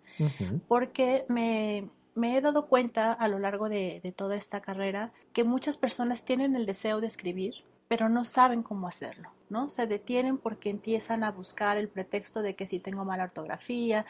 [0.66, 5.44] Porque me, me he dado cuenta a lo largo de, de, toda esta carrera que
[5.44, 7.54] muchas personas tienen el deseo de escribir,
[7.88, 9.70] pero no saben cómo hacerlo, ¿no?
[9.70, 14.04] Se detienen porque empiezan a buscar el pretexto de que si tengo mala ortografía,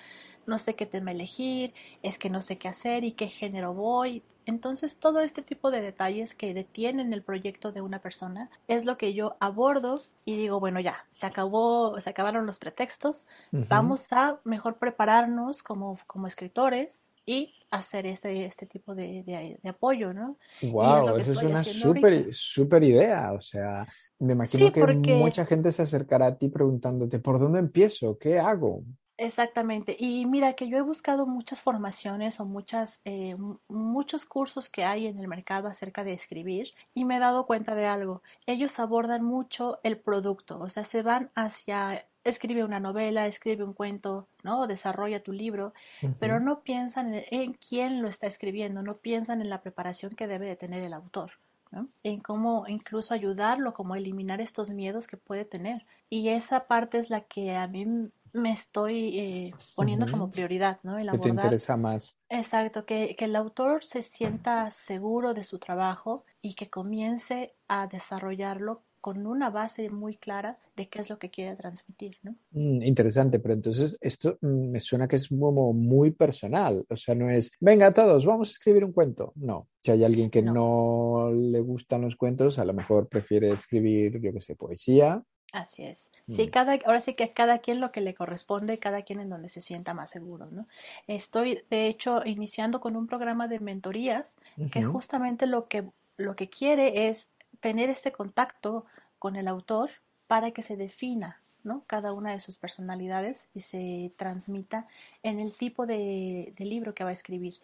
[0.46, 4.22] no sé qué tema elegir, es que no sé qué hacer y qué género voy.
[4.46, 8.96] Entonces, todo este tipo de detalles que detienen el proyecto de una persona es lo
[8.96, 14.38] que yo abordo y digo, bueno, ya, se acabó, se acabaron los pretextos, vamos a
[14.44, 19.24] mejor prepararnos como, como escritores y hacer este, este tipo de,
[19.60, 20.38] de, apoyo, ¿no?
[20.62, 23.32] Wow, eso es una súper super idea.
[23.32, 23.84] O sea,
[24.20, 28.16] me imagino que mucha gente se acercará a ti preguntándote, ¿por dónde empiezo?
[28.16, 28.84] ¿Qué hago?
[29.18, 29.96] Exactamente.
[29.98, 33.36] Y mira que yo he buscado muchas formaciones o muchas, eh,
[33.68, 37.74] muchos cursos que hay en el mercado acerca de escribir y me he dado cuenta
[37.74, 38.22] de algo.
[38.46, 43.72] Ellos abordan mucho el producto, o sea, se van hacia escribe una novela, escribe un
[43.72, 44.66] cuento, ¿no?
[44.66, 45.72] Desarrolla tu libro,
[46.18, 50.46] pero no piensan en, quién lo está escribiendo, no piensan en la preparación que debe
[50.46, 51.32] de tener el autor.
[51.70, 51.88] ¿no?
[52.02, 55.84] En cómo incluso ayudarlo, como eliminar estos miedos que puede tener.
[56.10, 60.98] Y esa parte es la que a mí me estoy eh, poniendo como prioridad, ¿no?
[60.98, 61.22] El abordar.
[61.22, 62.16] te interesa más.
[62.28, 67.86] Exacto, que, que, el autor se sienta seguro de su trabajo y que comience a
[67.86, 72.34] desarrollarlo con una base muy clara de qué es lo que quiere transmitir, ¿no?
[72.50, 77.14] Mm, interesante, pero entonces esto mm, me suena que es como muy personal, o sea,
[77.14, 79.68] no es, venga todos, vamos a escribir un cuento, no.
[79.80, 84.20] Si hay alguien que no, no le gustan los cuentos, a lo mejor prefiere escribir,
[84.20, 86.10] yo qué sé, poesía, Así es.
[86.28, 86.50] Sí, mm.
[86.50, 89.60] cada, ahora sí que cada quien lo que le corresponde, cada quien en donde se
[89.60, 90.66] sienta más seguro, ¿no?
[91.06, 94.36] Estoy, de hecho, iniciando con un programa de mentorías
[94.72, 95.84] que justamente lo que,
[96.16, 97.28] lo que quiere es
[97.60, 98.86] tener este contacto
[99.18, 99.90] con el autor
[100.26, 101.40] para que se defina
[101.86, 104.86] cada una de sus personalidades y se transmita
[105.22, 107.54] en el tipo de, libro que va a escribir.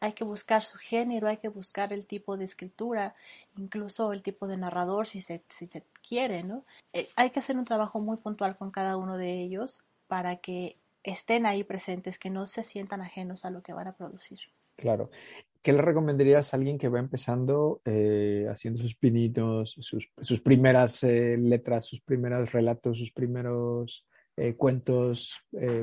[0.00, 3.14] Hay que buscar su género, hay que buscar el tipo de escritura,
[3.56, 6.64] incluso el tipo de narrador si se, si se quiere, ¿no?
[6.92, 10.76] Eh, hay que hacer un trabajo muy puntual con cada uno de ellos para que
[11.02, 14.40] estén ahí presentes, que no se sientan ajenos a lo que van a producir.
[14.76, 15.10] Claro.
[15.62, 21.36] ¿Qué le recomendarías a alguien que va empezando eh, haciendo sus pinitos, sus, primeras eh,
[21.38, 25.38] letras, sus primeros relatos, sus primeros eh, cuentos,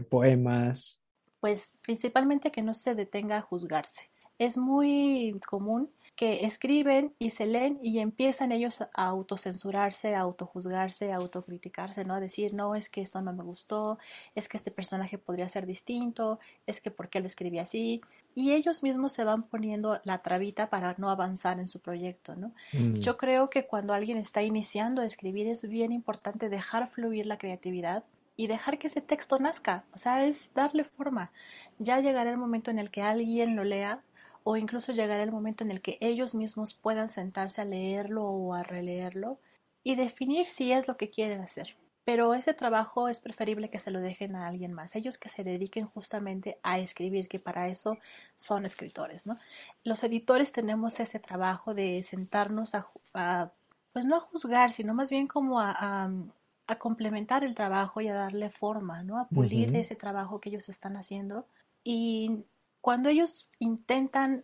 [0.10, 1.00] poemas?
[1.40, 4.10] Pues principalmente que no se detenga a juzgarse.
[4.40, 11.14] Es muy común que escriben y se leen y empiezan ellos a autocensurarse, a autojuzgarse,
[11.14, 12.16] a autocriticarse, ¿no?
[12.16, 14.00] A decir, no, es que esto no me gustó,
[14.34, 18.02] es que este personaje podría ser distinto, es que por qué lo escribí así.
[18.34, 22.52] Y ellos mismos se van poniendo la trabita para no avanzar en su proyecto, ¿no?
[22.74, 22.96] Mm.
[22.96, 27.38] Yo creo que cuando alguien está iniciando a escribir es bien importante dejar fluir la
[27.38, 28.04] creatividad
[28.36, 31.32] y dejar que ese texto nazca, o sea, es darle forma.
[31.78, 34.02] Ya llegará el momento en el que alguien lo lea
[34.50, 38.54] o incluso llegará el momento en el que ellos mismos puedan sentarse a leerlo o
[38.54, 39.42] a releerlo
[39.84, 41.76] y definir si es lo que quieren hacer.
[42.06, 45.44] Pero ese trabajo es preferible que se lo dejen a alguien más, ellos que se
[45.44, 47.98] dediquen justamente a escribir, que para eso
[48.38, 49.38] son escritores, ¿no?
[49.84, 53.52] Los editores tenemos ese trabajo de sentarnos a,
[53.92, 56.10] pues no a juzgar, sino más bien como a,
[56.68, 59.20] a, complementar el trabajo y a darle forma, ¿no?
[59.20, 61.46] A pulir ese trabajo que ellos están haciendo
[61.84, 62.46] y
[62.82, 64.44] cuando ellos intentan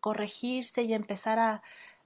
[0.00, 1.62] corregirse y empezar a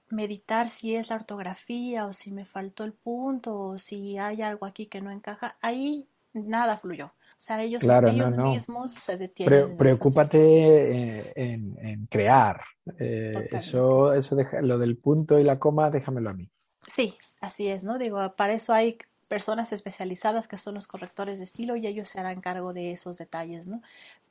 [0.09, 4.65] meditar si es la ortografía o si me faltó el punto o si hay algo
[4.65, 7.07] aquí que no encaja, ahí nada fluyó.
[7.07, 9.77] O sea, ellos, mismos se detienen.
[9.77, 12.61] preocúpate en, crear.
[12.97, 16.49] Eh, eso, eso lo del punto y la coma, déjamelo a mí.
[16.87, 17.97] Sí, así es, ¿no?
[17.97, 18.97] Digo, para eso hay
[19.29, 23.17] personas especializadas que son los correctores de estilo y ellos se harán cargo de esos
[23.17, 23.81] detalles, ¿no?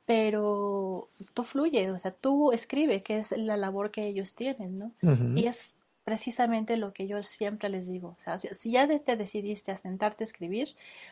[0.05, 4.91] Pero tú fluye, o sea, tú escribe, que es la labor que ellos tienen, ¿no?
[5.35, 9.71] Y es precisamente lo que yo siempre les digo, o sea, si ya te decidiste
[9.71, 10.69] a sentarte a escribir,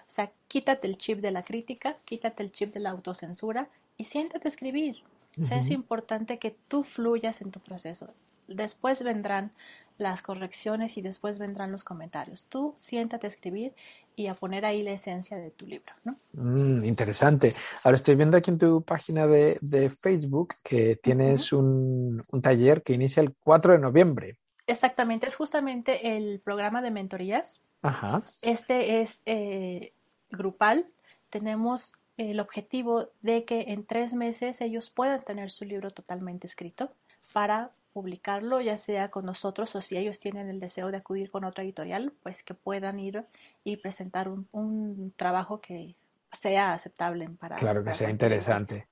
[0.08, 4.06] o sea, quítate el chip de la crítica, quítate el chip de la autocensura y
[4.06, 5.04] siéntate a escribir.
[5.41, 8.12] O sea, es importante que tú fluyas en tu proceso.
[8.47, 9.51] Después vendrán
[9.97, 12.45] las correcciones y después vendrán los comentarios.
[12.49, 13.73] Tú siéntate a escribir
[14.15, 16.15] y a poner ahí la esencia de tu libro, ¿no?
[16.33, 17.53] Mm, interesante.
[17.83, 19.57] Ahora estoy viendo aquí en tu página de,
[19.99, 24.38] Facebook que tienes un, taller que inicia el 4 de noviembre.
[24.67, 27.62] Exactamente, es justamente el programa de mentorías.
[27.81, 28.21] Ajá.
[28.41, 29.93] Este es eh,
[30.31, 30.88] grupal.
[31.29, 36.91] Tenemos el objetivo de que en tres meses ellos puedan tener su libro totalmente escrito
[37.33, 41.43] para publicarlo, ya sea con nosotros o si ellos tienen el deseo de acudir con
[41.45, 43.25] otra editorial, pues que puedan ir
[43.63, 45.95] y presentar un, trabajo que
[46.31, 47.55] sea aceptable para...
[47.55, 48.88] Claro, que sea interesante.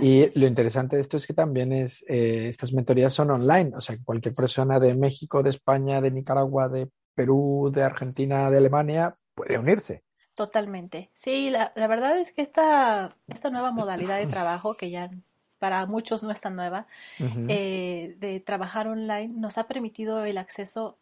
[0.00, 3.80] y lo interesante de esto es que también es, eh, estas mentorías son online, o
[3.80, 9.14] sea, cualquier persona de México, de España, de Nicaragua, de Perú, de Argentina, de Alemania,
[9.36, 10.02] puede unirse.
[10.34, 11.12] Totalmente.
[11.14, 15.10] Sí, la, la verdad es que esta, esta nueva modalidad de trabajo, que ya
[15.58, 16.86] para muchos no es tan nueva,
[17.18, 20.98] eh, de trabajar online, nos ha permitido el acceso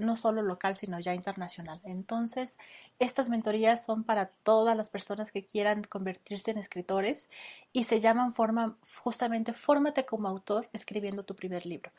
[0.00, 1.80] no solo local, sino ya internacional.
[1.84, 2.58] Entonces,
[2.98, 7.28] estas mentorías son para todas las personas que quieran convertirse en escritores
[7.72, 11.92] y se llaman forma, justamente Fórmate como autor escribiendo tu primer libro,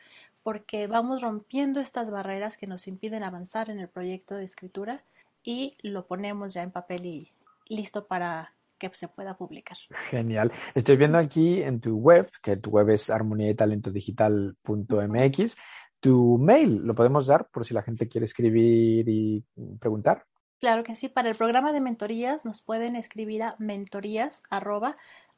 [0.44, 5.04] porque vamos rompiendo estas barreras que nos impiden avanzar en el proyecto de escritura
[5.44, 7.32] y lo ponemos ya en papel y
[7.68, 8.54] listo para
[8.90, 9.78] que se pueda publicar.
[10.10, 10.52] Genial.
[10.74, 15.56] Estoy viendo aquí en tu web, que tu web es armoniatalentodigital.mx,
[16.00, 19.46] tu mail, ¿lo podemos dar por si la gente quiere escribir y
[19.80, 20.26] preguntar?
[20.60, 24.42] Claro que sí, para el programa de mentorías nos pueden escribir a mentorías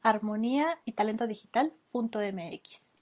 [0.02, 1.26] armonía y talento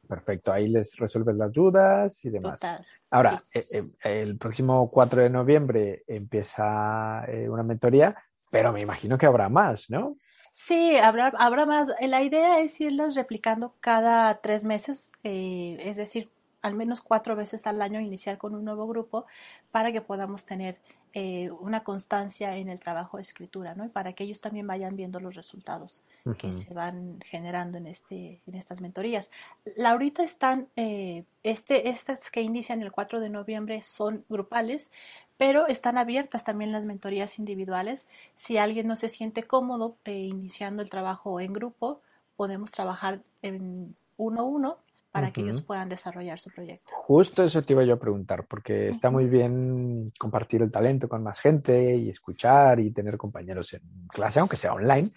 [0.09, 2.61] Perfecto, ahí les resuelven las dudas y demás.
[2.61, 2.85] Total.
[3.11, 8.17] Ahora, eh, eh, el próximo 4 de noviembre empieza eh, una mentoría,
[8.53, 10.19] pero me imagino que habrá más, ¿no?
[10.53, 11.89] Sí, habrá, habrá más.
[12.01, 16.31] La idea es irlas replicando cada tres meses, es decir,
[16.63, 19.27] al menos cuatro veces al año iniciar con un nuevo grupo
[19.71, 20.79] para que podamos tener
[21.15, 23.85] eh, una constancia en el trabajo de escritura, ¿no?
[23.85, 26.03] Y para que ellos también vayan viendo los resultados
[26.39, 29.29] que se van generando en este, en estas mentorías.
[29.77, 34.91] La, ahorita están, eh, este, estas que inician el 4 de noviembre son grupales,
[35.37, 38.07] pero están abiertas también las mentorías individuales.
[38.37, 42.01] Si alguien no se siente cómodo eh, iniciando el trabajo en grupo,
[42.37, 44.79] podemos trabajar en uno a uno
[45.13, 46.91] para que ellos puedan desarrollar su proyecto.
[46.91, 51.23] Justo eso te iba yo a preguntar, porque está muy bien compartir el talento con
[51.23, 55.11] más gente y escuchar y tener compañeros en clase, aunque sea online.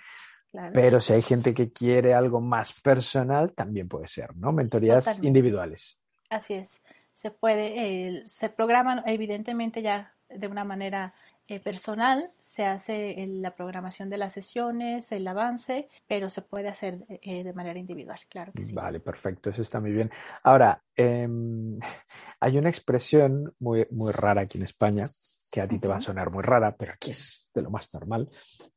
[0.73, 4.51] Pero si hay gente que quiere algo más personal, también puede ser, ¿no?
[4.51, 5.97] Mentorías individuales.
[6.29, 6.81] Así es.
[7.13, 11.13] Se puede, se programan evidentemente ya de una manera
[11.47, 17.05] eh, personal, se hace la programación de las sesiones, el avance, pero se puede hacer
[17.07, 18.73] eh, de manera individual, claro que sí.
[18.73, 20.09] Vale, perfecto, eso está muy bien.
[20.43, 21.79] Ahora, em,
[22.39, 25.07] hay una expresión muy, muy rara aquí en España,
[25.51, 27.93] que a ti te va a sonar muy rara, pero aquí es de lo más
[27.93, 28.29] normal.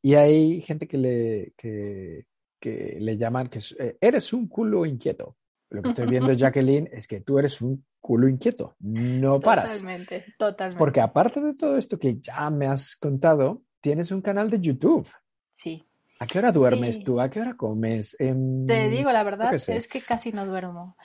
[0.02, 2.26] Y hay gente que le, que,
[2.60, 5.36] que le llaman que eh, eres un culo inquieto.
[5.70, 9.80] Lo que estoy viendo, Jacqueline, es que tú eres un culo inquieto, no paras.
[9.80, 10.78] Totalmente, totalmente.
[10.78, 15.08] Porque aparte de todo esto que ya me has contado, tienes un canal de YouTube.
[15.52, 15.84] Sí.
[16.20, 17.20] ¿A qué hora duermes tú?
[17.20, 18.16] ¿A qué hora comes?
[18.18, 20.96] Te digo, la verdad es que casi no duermo.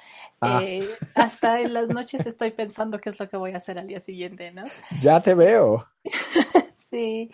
[0.41, 0.61] Ah.
[0.63, 3.87] Eh, hasta en las noches estoy pensando qué es lo que voy a hacer al
[3.87, 4.63] día siguiente, ¿no?
[4.99, 5.87] Ya te veo.
[6.89, 7.29] sí.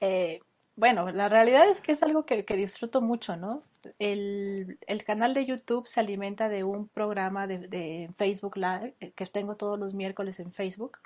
[0.00, 0.40] Eh,
[0.76, 3.62] bueno, la realidad es que es algo que, disfruto mucho, ¿no?
[3.98, 9.56] El, canal de YouTube se alimenta de un programa de, Facebook Live eh, que tengo
[9.56, 10.98] todos los miércoles en Facebook.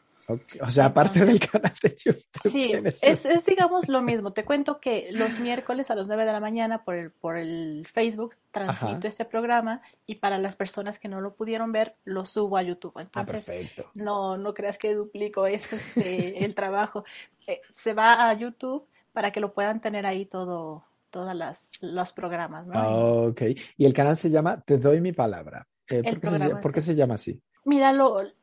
[0.60, 2.50] O sea, aparte del canal de YouTube.
[2.50, 4.32] Sí, es, es, digamos lo mismo.
[4.32, 7.86] Te cuento que los miércoles a las 9 de la mañana por el, por el
[7.92, 12.56] Facebook transmito este programa y para las personas que no lo pudieron ver, lo subo
[12.56, 12.92] a YouTube.
[12.96, 17.04] Ah, Entonces, no, no creas que duplico este, el trabajo.
[17.46, 20.84] Eh, se va a YouTube para que lo puedan tener ahí todo,
[21.16, 22.66] todas las los programas.
[22.66, 23.28] ¿no?
[23.28, 23.40] ok.
[23.78, 25.66] Y el canal se llama Te doy mi palabra.
[25.88, 27.40] Eh, ¿por, qué se, llama así?
[27.64, 27.90] Mira,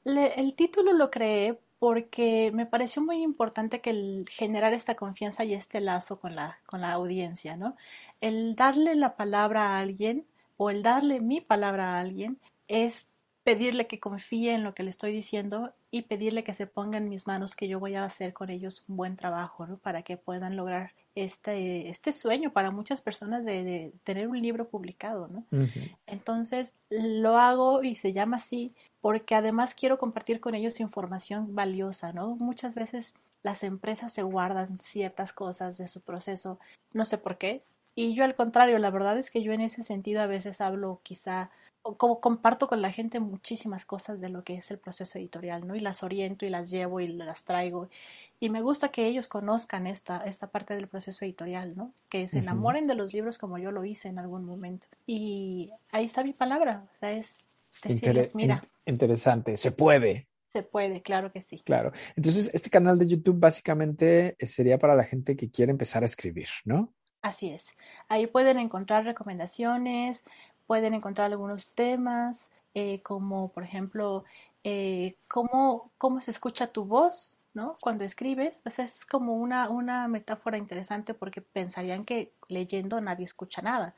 [0.06, 5.54] el título lo creé porque me pareció muy importante que el generar esta confianza y
[5.54, 7.76] este lazo con la, con la audiencia, ¿no?
[8.22, 10.26] El darle la palabra a alguien
[10.58, 13.08] o el darle mi palabra a alguien es
[13.44, 17.10] pedirle que confíe en lo que le estoy diciendo y pedirle que se ponga en
[17.10, 19.78] mis manos que yo voy a hacer con ellos un buen trabajo, ¿no?
[19.78, 25.28] Para que puedan lograr este, este sueño para muchas personas de, tener un libro publicado,
[25.28, 25.46] ¿no?
[26.08, 32.14] Entonces lo hago y se llama así porque además quiero compartir con ellos información valiosa,
[32.14, 32.36] ¿no?
[32.38, 33.14] Muchas veces
[33.44, 36.60] las empresas se guardan ciertas cosas de su proceso,
[36.94, 37.62] no sé por qué,
[37.96, 41.00] y yo al contrario, la verdad es que yo en ese sentido a veces hablo
[41.04, 41.52] quizá
[41.84, 45.76] como comparto con la gente muchísimas cosas de lo que es el proceso editorial, ¿no?
[45.76, 47.90] Y las oriento y las llevo y las traigo.
[48.40, 51.92] Y me gusta que ellos conozcan esta, esta parte del proceso editorial, ¿no?
[52.10, 54.88] Que se enamoren de los libros como yo lo hice en algún momento.
[55.06, 57.44] Y ahí está mi palabra, o sea, es
[57.84, 58.64] decirles, mira.
[58.86, 60.28] interesante, se puede.
[60.54, 61.62] Se puede, claro que sí.
[61.66, 61.92] Claro.
[62.16, 66.48] Entonces, este canal de YouTube básicamente sería para la gente que quiere empezar a escribir,
[66.64, 66.94] ¿no?
[67.24, 67.66] Así es.
[68.10, 70.24] Ahí pueden encontrar recomendaciones,
[70.68, 74.24] pueden encontrar algunos temas, eh, como por ejemplo,
[74.64, 77.76] eh, cómo, cómo se escucha tu voz, ¿no?
[77.82, 83.62] Cuando escribes, pues es como una, una metáfora interesante porque pensarían que leyendo nadie escucha
[83.62, 83.94] nada.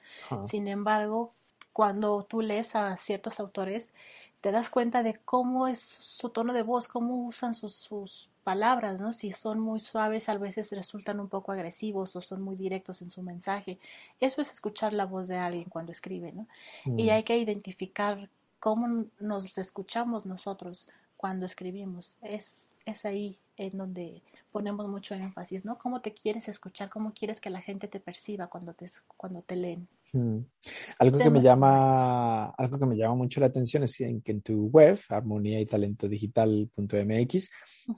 [0.50, 1.34] Sin embargo,
[1.72, 3.94] cuando tú lees a ciertos autores,
[4.42, 9.02] te das cuenta de cómo es su tono de voz, cómo usan sus, sus palabras,
[9.02, 9.12] ¿no?
[9.12, 13.10] Si son muy suaves, a veces resultan un poco agresivos o son muy directos en
[13.10, 13.80] su mensaje.
[14.20, 16.48] Eso es escuchar la voz de alguien cuando escribe, ¿no?
[16.86, 17.10] Y mm.
[17.10, 18.30] hay que identificar
[18.60, 20.88] cómo nos escuchamos nosotros
[21.18, 22.18] cuando escribimos.
[22.22, 24.22] Es, es ahí en donde
[24.52, 25.78] ponemos mucho énfasis, ¿no?
[25.78, 29.56] Cómo te quieres escuchar, cómo quieres que la gente te perciba cuando te, cuando te
[29.56, 29.88] leen.
[30.12, 30.40] Hmm.
[31.00, 34.68] Algo que me llama, algo que me llama mucho la atención es que en tu
[34.68, 37.52] web, armonía y talento digital.mx,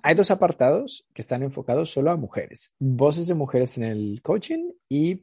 [0.04, 2.76] hay dos apartados que están enfocados solo a mujeres.
[2.80, 5.22] Voces de mujeres en el coaching y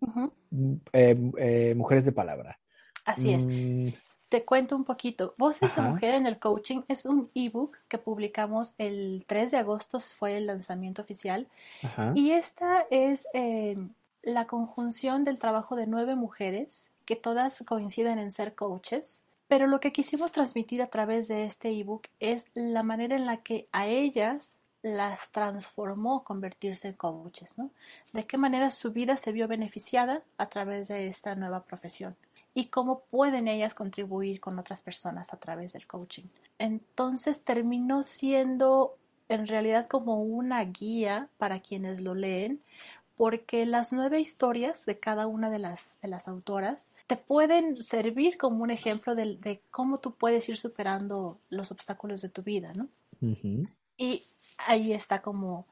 [0.92, 2.58] eh, eh, mujeres de palabra.
[3.04, 3.44] Así es.
[3.44, 3.88] Mm,
[4.34, 5.32] te cuento un poquito.
[5.38, 10.00] Voces de Mujer en el Coaching es un ebook que publicamos el 3 de agosto,
[10.00, 11.46] fue el lanzamiento oficial.
[12.16, 13.76] Y esta es eh,
[14.24, 19.22] la conjunción del trabajo de nueve mujeres que todas coinciden en ser coaches.
[19.46, 23.36] Pero lo que quisimos transmitir a través de este ebook es la manera en la
[23.36, 27.70] que a ellas las transformó convertirse en coaches, ¿no?
[28.12, 32.16] De qué manera su vida se vio beneficiada a través de esta nueva profesión
[32.54, 36.24] y cómo pueden ellas contribuir con otras personas a través del coaching.
[36.58, 38.96] Entonces terminó siendo
[39.28, 42.60] en realidad como una guía para quienes lo leen,
[43.16, 48.38] porque las nueve historias de cada una de las, de las autoras te pueden servir
[48.38, 52.88] como un ejemplo de, cómo tú puedes ir superando los obstáculos de tu vida, ¿no?
[53.96, 54.24] Y
[54.58, 55.66] ahí está como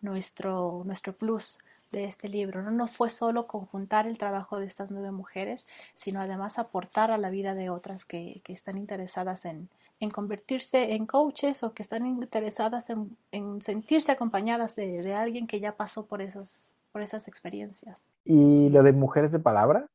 [0.00, 1.58] nuestro, nuestro plus
[1.92, 2.62] de este libro.
[2.62, 2.70] ¿no?
[2.70, 7.30] no fue solo conjuntar el trabajo de estas nueve mujeres, sino además aportar a la
[7.30, 9.68] vida de otras que, que están interesadas en,
[10.00, 15.46] en, convertirse en coaches o que están interesadas en, en sentirse acompañadas de, de, alguien
[15.46, 18.04] que ya pasó por esas, por esas experiencias.
[18.24, 19.86] ¿Y lo de Mujeres de Palabra?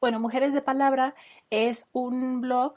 [0.00, 1.14] Bueno, Mujeres de Palabra
[1.50, 2.74] es un blog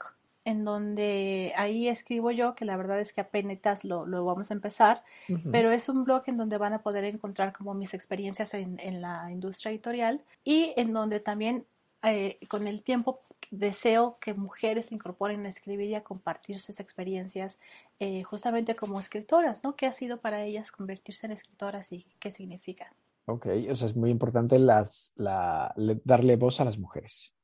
[0.50, 4.54] en donde ahí escribo yo, que la verdad es que apenas lo, lo vamos a
[4.54, 5.02] empezar,
[5.50, 9.00] pero es un blog en donde van a poder encontrar como mis experiencias en, en
[9.00, 11.64] la industria editorial y en donde también
[12.02, 16.80] eh, con el tiempo deseo que mujeres se incorporen a escribir y a compartir sus
[16.80, 17.58] experiencias
[17.98, 19.76] eh, justamente como escritoras, ¿no?
[19.76, 22.94] ¿Qué ha sido para ellas convertirse en escritoras y qué significa?
[23.26, 25.74] Ok, o sea, es muy importante las, la,
[26.04, 27.34] darle voz a las mujeres.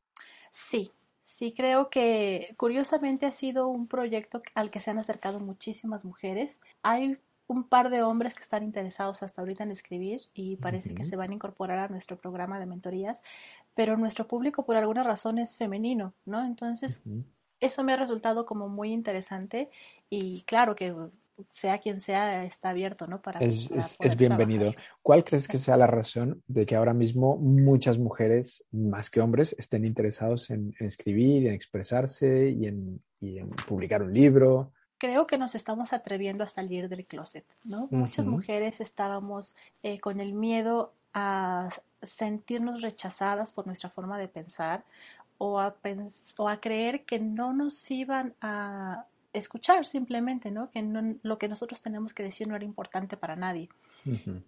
[0.52, 0.90] Sí,
[1.36, 6.58] Sí, creo que curiosamente ha sido un proyecto al que se han acercado muchísimas mujeres.
[6.82, 11.04] Hay un par de hombres que están interesados hasta ahorita en escribir y parece que
[11.04, 13.22] se van a incorporar a nuestro programa de mentorías,
[13.74, 16.42] pero nuestro público por alguna razón es femenino, ¿no?
[16.42, 17.02] Entonces,
[17.60, 19.68] eso me ha resultado como muy interesante
[20.08, 20.94] y claro que
[21.50, 23.20] sea quien sea, está abierto, ¿no?
[23.20, 24.74] Para, es, bienvenido.
[25.02, 29.54] ¿Cuál crees que sea la razón de que ahora mismo muchas mujeres, más que hombres,
[29.58, 33.00] estén interesados en, escribir, en expresarse y en,
[33.66, 34.72] publicar un libro?
[34.98, 37.88] Creo que nos estamos atreviendo a salir del closet, ¿no?
[37.90, 41.70] Muchas mujeres estábamos eh, con el miedo a
[42.02, 44.84] sentirnos rechazadas por nuestra forma de pensar
[45.38, 45.74] o a,
[46.38, 49.06] o a creer que no nos iban a
[49.38, 50.70] escuchar simplemente, ¿no?
[50.70, 50.82] Que
[51.22, 53.68] lo que nosotros tenemos que decir no era importante para nadie.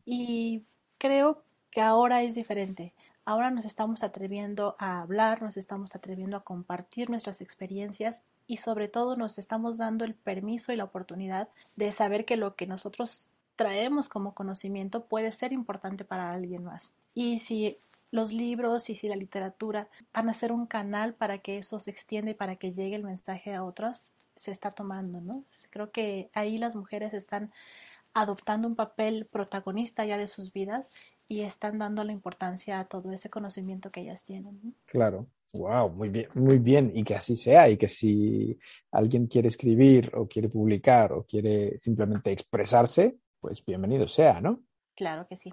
[0.05, 0.62] Y
[0.99, 2.93] creo que ahora es diferente.
[3.24, 8.89] Ahora nos estamos atreviendo a hablar, nos estamos atreviendo a compartir nuestras experiencias y sobre
[8.89, 13.28] todo nos estamos dando el permiso y la oportunidad de saber que lo que nosotros
[13.57, 16.95] traemos como conocimiento puede ser importante para alguien más.
[17.14, 17.76] Y si
[18.11, 21.91] los libros y si la literatura van a ser un canal para que eso se
[21.91, 25.45] extienda y para que llegue el mensaje a otras, se está tomando, ¿no?
[25.70, 27.53] Creo que ahí las mujeres están
[28.14, 30.89] adoptando un papel protagonista ya de sus vidas
[31.28, 34.74] y están dando la importancia a todo ese conocimiento que ellas tienen.
[34.86, 35.26] Claro.
[35.53, 38.59] Wow, muy bien, muy bien, y que así sea, y que si
[38.93, 44.61] alguien quiere escribir o quiere publicar o quiere simplemente expresarse, pues bienvenido sea, ¿no?
[44.95, 45.53] Claro que sí.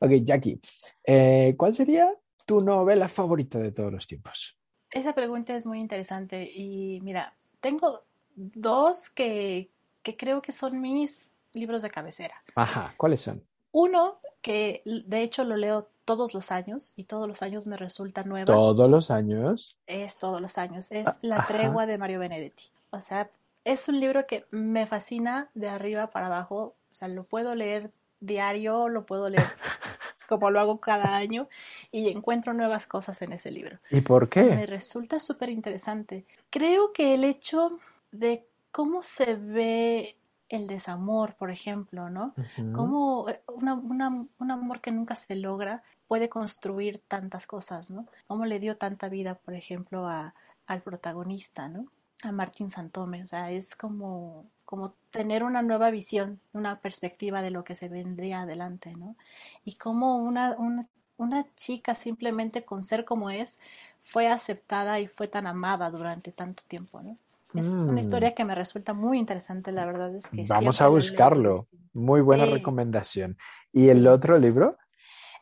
[0.00, 0.60] ok, Jackie,
[1.04, 2.10] eh, ¿cuál sería
[2.44, 4.55] tu novela favorita de todos los tiempos?
[4.96, 8.02] Esa pregunta es muy interesante y mira, tengo
[8.34, 9.68] dos que,
[10.02, 12.42] que creo que son mis libros de cabecera.
[12.54, 13.42] Ajá, ¿cuáles son?
[13.72, 18.22] Uno que de hecho lo leo todos los años y todos los años me resulta
[18.22, 18.46] nueva.
[18.46, 19.76] ¿Todos los años?
[19.86, 20.90] Es todos los años.
[20.90, 22.70] Es La tregua de Mario Benedetti.
[22.90, 23.28] O sea,
[23.64, 26.74] es un libro que me fascina de arriba para abajo.
[26.90, 27.90] O sea, lo puedo leer
[28.20, 29.44] diario, lo puedo leer
[30.26, 31.48] como lo hago cada año
[31.90, 33.78] y encuentro nuevas cosas en ese libro.
[33.90, 34.42] ¿Y por qué?
[34.42, 36.24] Me resulta súper interesante.
[36.50, 37.78] Creo que el hecho
[38.12, 40.16] de cómo se ve
[40.48, 42.34] el desamor, por ejemplo, ¿no?
[42.72, 48.06] Cómo eh, un amor que nunca se logra puede construir tantas cosas, ¿no?
[48.26, 50.34] Cómo le dio tanta vida, por ejemplo, a,
[50.66, 51.86] al protagonista, ¿no?
[52.22, 57.50] A Martín Santome, o sea, es como, como tener una nueva visión, una perspectiva de
[57.50, 59.16] lo que se vendría adelante, ¿no?
[59.64, 60.86] Y cómo una, una,
[61.16, 63.58] una chica simplemente con ser como es
[64.02, 67.16] fue aceptada y fue tan amada durante tanto tiempo, ¿no?
[67.54, 67.98] Es una mm.
[67.98, 70.44] historia que me resulta muy interesante, la verdad es que...
[70.46, 71.68] Vamos a buscarlo.
[71.94, 73.38] Muy buena recomendación.
[73.72, 74.76] ¿Y el otro libro?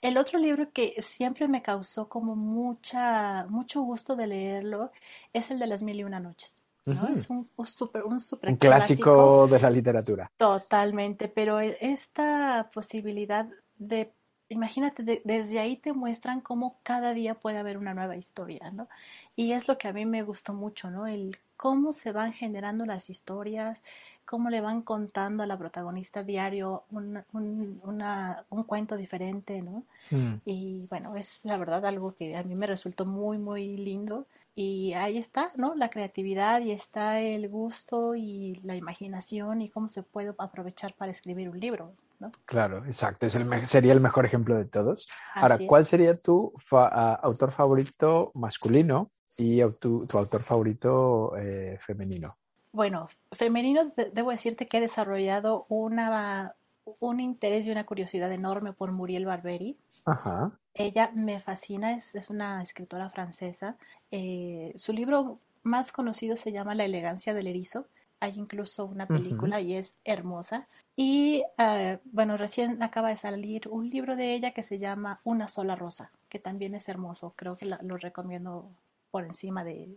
[0.01, 4.93] El otro libro que siempre me causó como mucha, mucho gusto de leerlo
[5.33, 6.61] es el de las mil y una noches.
[6.87, 7.09] ¿No?
[7.09, 10.30] Es un, super, un, super un clásico, de la literatura.
[10.37, 13.47] Totalmente, pero esta posibilidad
[13.78, 14.11] de,
[14.49, 18.89] imagínate, desde ahí te muestran cómo cada día puede haber una nueva historia, ¿no?
[19.37, 21.07] Y es lo que a mí me gustó mucho, ¿no?
[21.07, 23.80] El cómo se van generando las historias,
[24.24, 29.85] cómo le van contando a la protagonista diario un, un, cuento diferente, ¿no?
[30.11, 30.35] Mm.
[30.45, 34.26] Y bueno, es la verdad algo que a mí me resultó muy, muy lindo.
[34.57, 35.75] Y ahí está, ¿no?
[35.75, 41.11] La creatividad y está el gusto y la imaginación y cómo se puede aprovechar para
[41.11, 42.31] escribir un libro, ¿no?
[42.45, 43.27] Claro, exacto.
[43.27, 45.09] Es el sería el mejor ejemplo de todos.
[45.35, 52.35] Ahora, ¿cuál sería tu autor favorito masculino y tu, autor favorito eh, femenino?
[52.71, 56.55] Bueno, femenino, debo decirte que he desarrollado una,
[57.01, 59.77] un interés y una curiosidad enorme por Muriel Barberi.
[60.07, 60.53] Ajá.
[60.75, 63.77] Ella me fascina, es, es una escritora francesa.
[64.11, 67.87] Eh, su libro más conocido se llama La elegancia del erizo.
[68.20, 70.66] Hay incluso una película y es hermosa.
[70.97, 75.49] Y eh, bueno, recién acaba de salir un libro de ella que se llama Una
[75.49, 77.35] sola rosa, que también es hermoso.
[77.37, 78.70] Creo que lo recomiendo
[79.11, 79.97] por encima de,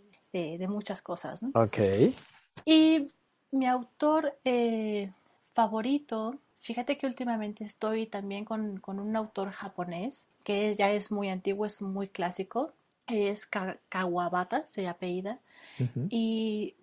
[0.68, 1.42] muchas cosas.
[1.42, 1.52] ¿no?
[1.56, 1.80] Ok.
[2.66, 3.08] Y
[3.52, 5.12] mi autor eh,
[5.54, 11.66] favorito, fíjate que últimamente estoy también con, un autor japonés que ya es muy antiguo,
[11.66, 12.72] es muy clásico,
[13.06, 13.46] es
[13.90, 15.40] Kawabata, se apellida,
[16.10, 16.74] y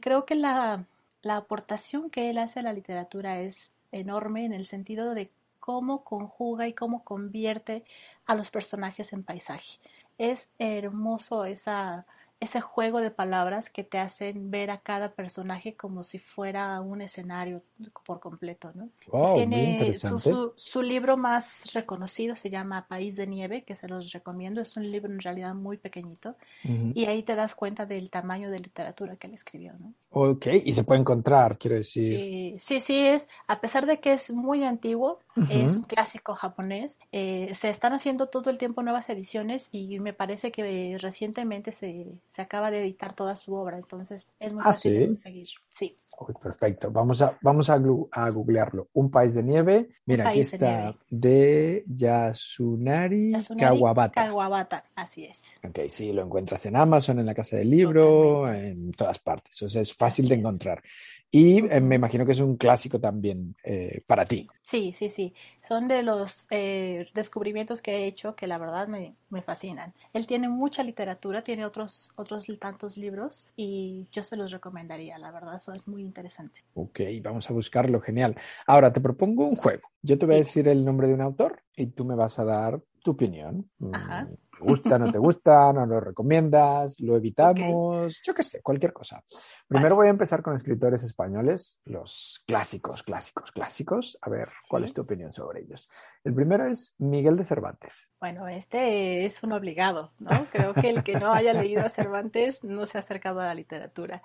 [0.00, 0.84] creo que la,
[1.22, 6.04] la aportación que él hace a la literatura es enorme en el sentido de cómo
[6.04, 7.82] conjuga y cómo convierte
[8.24, 9.80] a los personajes en paisaje.
[10.16, 12.06] Es hermoso esa,
[12.40, 17.00] ese juego de palabras que te hacen ver a cada personaje como si fuera un
[17.00, 17.62] escenario
[18.06, 18.88] por completo, ¿no?
[19.34, 24.60] Tiene su, su, libro más reconocido se llama País de Nieve, que se los recomiendo.
[24.60, 28.60] Es un libro en realidad muy pequeñito y ahí te das cuenta del tamaño de
[28.60, 29.92] literatura que él escribió, ¿no?
[30.10, 32.58] Ok, y se puede encontrar, quiero decir.
[32.60, 35.16] Sí, sí, es, a pesar de que es muy antiguo,
[35.50, 40.12] es un clásico japonés, eh, se están haciendo todo el tiempo nuevas ediciones y me
[40.12, 44.66] parece que recientemente se se acaba de editar toda su obra, entonces es muy ah,
[44.66, 45.48] fácil de conseguir.
[45.72, 45.96] Sí.
[46.40, 46.90] Perfecto.
[46.90, 48.88] Vamos a, vamos a, a, googlearlo.
[48.94, 49.88] Un país de nieve.
[50.06, 50.94] Mira, aquí está.
[51.08, 54.24] De, Yasunari, Kawabata.
[54.24, 55.44] Kawabata, así es.
[55.66, 59.62] Ok, sí, lo encuentras en Amazon, en la casa del libro, en todas partes.
[59.62, 60.82] O sea, es fácil de encontrar.
[61.30, 64.48] Y eh, me imagino que es un clásico también eh, para ti.
[64.62, 65.34] Sí, sí, sí.
[65.66, 69.92] Son de los eh, descubrimientos que he hecho que la verdad me, me, fascinan.
[70.14, 75.30] Él tiene mucha literatura, tiene otros, otros tantos libros y yo se los recomendaría, la
[75.30, 76.64] verdad, eso es muy interesante.
[76.74, 78.36] Ok, vamos a buscarlo, genial.
[78.66, 79.88] Ahora te propongo un juego.
[80.02, 82.44] Yo te voy a decir el nombre de un autor y tú me vas a
[82.44, 83.70] dar tu opinión.
[83.92, 84.28] Ajá.
[84.58, 85.72] ¿Te gusta, no te gusta?
[85.72, 86.98] ¿No lo recomiendas?
[86.98, 88.20] ¿Lo evitamos?
[88.24, 89.22] Yo qué sé, cualquier cosa.
[89.68, 94.18] Primero voy a empezar con escritores españoles, los clásicos, clásicos, clásicos.
[94.20, 95.88] A ver, ¿cuál es tu opinión sobre ellos?
[96.24, 98.08] El primero es Miguel de Cervantes.
[98.18, 100.30] Bueno, este es un obligado, ¿no?
[100.50, 103.54] Creo que el que no haya leído a Cervantes no se ha acercado a la
[103.54, 104.22] literatura.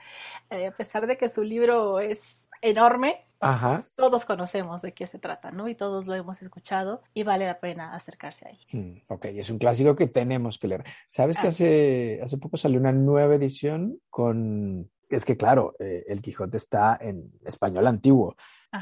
[0.50, 3.18] Eh, a pesar de que su libro es enorme.
[3.40, 3.84] Ajá.
[3.96, 5.68] Todos conocemos de qué se trata, ¿no?
[5.68, 8.58] Y todos lo hemos escuchado y vale la pena acercarse ahí.
[8.72, 10.84] Mm, ok, es un clásico que tenemos que leer.
[11.10, 14.90] ¿Sabes que hace, hace poco salió una nueva edición con...
[15.10, 18.36] Es que claro, eh, el Quijote está en español antiguo,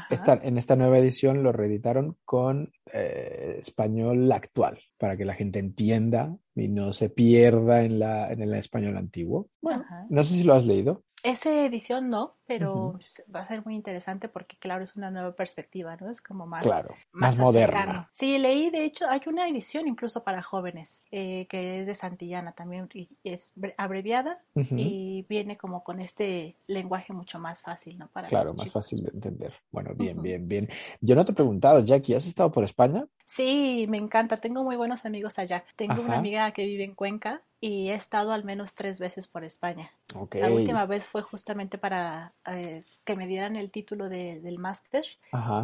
[0.08, 5.58] esta, en esta nueva edición lo reeditaron con eh, español actual, para que la gente
[5.58, 9.50] entienda y no se pierda en, la, en el español antiguo.
[9.60, 11.02] Bueno, no sé si lo has leído.
[11.22, 12.98] Esa edición no, pero
[13.34, 16.10] va a ser muy interesante porque, claro, es una nueva perspectiva, ¿no?
[16.10, 18.10] Es como más, claro, más, moderna.
[18.12, 22.52] Sí, leí, de hecho, hay una edición incluso para jóvenes eh, que es de Santillana
[22.52, 28.08] también, y es abreviada y viene como con este lenguaje mucho más fácil, ¿no?
[28.08, 29.54] Para claro, más fácil de entender.
[29.70, 30.68] Bueno, bien, bien, bien.
[31.00, 33.06] Yo no te he preguntado, Jackie, ¿has estado por España?
[33.26, 34.38] Sí, me encanta.
[34.38, 35.64] Tengo muy buenos amigos allá.
[35.76, 39.44] Tengo una amiga que vive en Cuenca y he estado al menos tres veces por
[39.44, 39.92] España.
[40.32, 45.04] La última vez fue justamente para eh, que me dieran el título de, del máster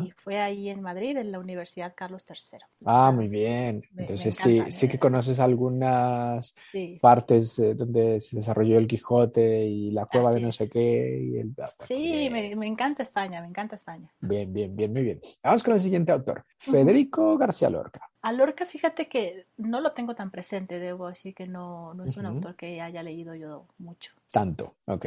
[0.05, 2.61] y fue ahí en Madrid, en la Universidad Carlos III.
[2.87, 3.83] Ah, muy bien.
[3.97, 6.55] Entonces sí, sí que conoces algunas
[7.01, 11.21] partes eh, donde se desarrolló el Quijote y la cueva de no sé qué.
[11.21, 11.53] Y el...
[11.61, 14.09] Ah, sí, me, me, encanta España, me encanta España.
[14.21, 15.21] Bien, bien, bien, muy bien.
[15.43, 18.09] Vamos con el siguiente autor, Federico García Lorca.
[18.23, 22.17] A Lorca, fíjate que no lo tengo tan presente, debo decir que no, no es
[22.17, 24.13] un autor que haya leído yo mucho.
[24.31, 25.07] Tanto, ok.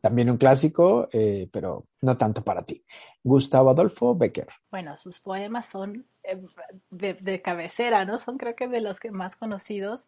[0.00, 2.84] También un clásico, eh, pero no tanto para ti.
[3.22, 4.48] Gustavo Adolfo Becker.
[4.70, 6.38] Bueno, sus poemas son eh,
[6.90, 8.18] de, cabecera, ¿no?
[8.18, 10.06] Son creo que de los que más conocidos.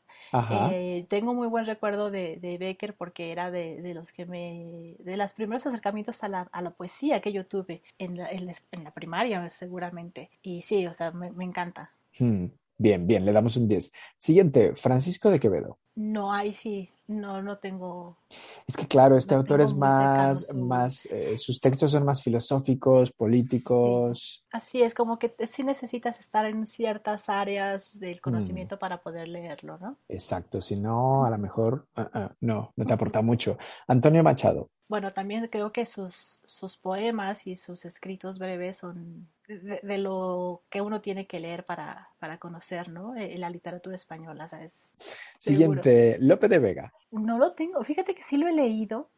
[0.51, 5.33] Eh, tengo muy buen recuerdo de, Becker porque era de, los que me, de los
[5.33, 8.47] primeros acercamientos a la, a la poesía que yo tuve en la, en
[8.85, 10.31] la, primaria seguramente.
[10.43, 11.93] Y sí, o sea, me, encanta.
[12.19, 12.47] Hmm.
[12.79, 13.93] Bien, bien, le damos un 10.
[14.19, 15.79] Siguiente, Francisco de Quevedo.
[15.95, 18.19] No, ahí sí, no, no tengo.
[18.67, 24.45] Es que claro, este autor es más, más, eh, sus textos son más filosóficos, políticos.
[24.51, 28.21] Así es, como que sí necesitas estar en ciertas áreas del mm.
[28.21, 29.99] conocimiento para poder leerlo, ¿no?
[30.09, 33.59] Exacto, si no, a lo mejor, ah, ah, no, no te aporta mucho.
[33.87, 34.71] Antonio Machado.
[34.89, 40.81] Bueno, también creo que sus, sus poemas y sus escritos breves son de, lo que
[40.81, 43.17] uno tiene que leer para, para conocer, ¿no?
[43.17, 44.91] Eh, la literatura española, ¿sabes?
[45.39, 46.93] Siguiente, Lope de Vega.
[47.11, 49.11] No lo tengo, fíjate que sí lo he leído,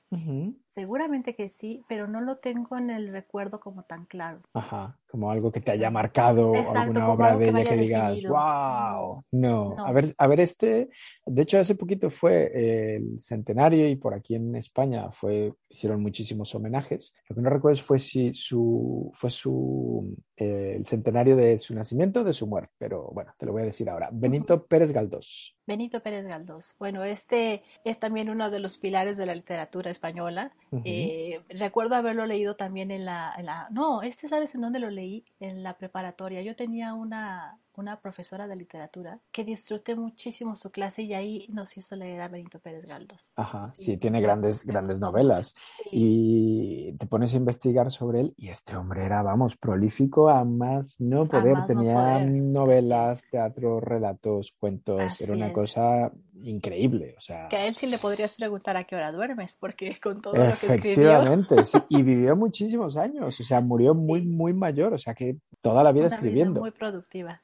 [0.71, 4.41] seguramente que sí, pero no lo tengo en el recuerdo como tan claro.
[4.53, 9.77] Ajá, como algo que te haya marcado, alguna obra de ella que, digas, wow, no.
[9.79, 10.89] A, ver, a ver, este,
[11.27, 16.55] de hecho hace poquito fue el centenario y por aquí en España fue, hicieron muchísimos
[16.55, 17.15] homenajes.
[17.29, 22.21] Lo que no recuerdo fue si su, fue su eh, el centenario de su nacimiento
[22.21, 24.09] o de su muerte, pero bueno, te lo voy a decir ahora.
[24.13, 25.57] Benito Pérez Galdós.
[25.67, 26.75] Benito Pérez Galdós.
[26.79, 30.53] Bueno, este es también uno de los pilares de la literatura española.
[30.85, 34.91] Eh, recuerdo haberlo leído también en la, en la, No, este, ¿sabes en dónde lo
[34.91, 35.25] leí?
[35.41, 36.43] En la preparatoria.
[36.43, 41.77] Yo tenía una, una profesora de literatura que disfruté muchísimo su clase y ahí nos
[41.77, 43.33] hizo leer a Benito Pérez Galdós.
[43.37, 45.55] Ajá, sí, tiene grandes, grandes novelas.
[45.91, 50.97] Y te pones a investigar sobre él y este hombre era, vamos, prolífico a más
[51.01, 51.67] no poder.
[51.67, 56.13] Tenía novelas, teatro, relatos, cuentos, era una cosa
[56.43, 57.15] increíble.
[57.19, 60.21] O sea, que a él sí le podrías preguntar a qué hora duermes, porque con
[60.21, 60.93] todo lo que escribió.
[60.93, 65.37] Efectivamente, sí, y vivió muchísimos años, o sea, murió muy, muy mayor, o sea que
[65.61, 66.61] toda la vida escribiendo.
[66.61, 67.43] muy productiva.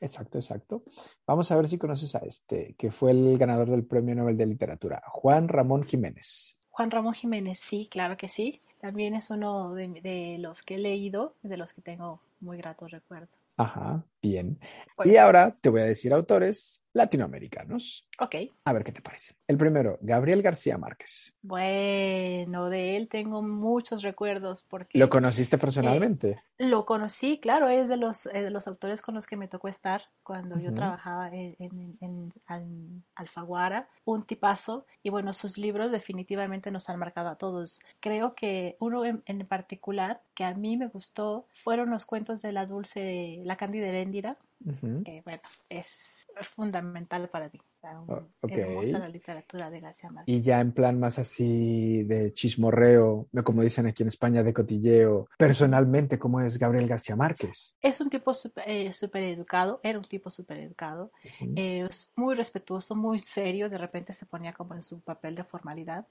[0.00, 0.82] Exacto, exacto.
[1.26, 4.46] Vamos a ver si conoces a este, que fue el ganador del Premio Nobel de
[4.46, 6.54] Literatura, Juan Ramón Jiménez.
[6.70, 8.62] Juan Ramón Jiménez, sí, claro que sí.
[8.80, 13.28] También es uno de, los que he leído, de los que tengo muy gratos recuerdos.
[13.56, 14.58] Ajá, bien.
[15.04, 18.06] y ahora te voy a decir autores latinoamericanos.
[18.18, 18.36] Ok.
[18.64, 19.34] A ver qué te parece.
[19.46, 21.32] El primero, Gabriel García Márquez.
[21.42, 24.98] Bueno, de él tengo muchos recuerdos porque...
[24.98, 26.30] ¿Lo conociste personalmente?
[26.58, 29.48] Eh, lo conocí, claro, es de los, eh, de los autores con los que me
[29.48, 36.70] tocó estar cuando yo trabajaba en, en, Alfaguara, un tipazo, y bueno, sus libros definitivamente
[36.70, 37.80] nos han marcado a todos.
[38.00, 42.66] Creo que uno en, particular que a mí me gustó fueron los cuentos de la
[42.66, 44.36] dulce, la Cándida Heréndira,
[45.04, 46.19] que bueno, es
[46.54, 47.60] fundamental para ti.
[47.82, 50.34] La literatura de García Márquez.
[50.34, 55.28] Y ya en plan más así de chismorreo, como dicen aquí en España, de cotilleo,
[55.36, 57.74] personalmente, ¿cómo es Gabriel García Márquez?
[57.80, 61.10] Es un tipo súper eh, educado, era un tipo súper educado,
[61.56, 66.06] es muy respetuoso, muy serio, de repente se ponía como en su papel de formalidad,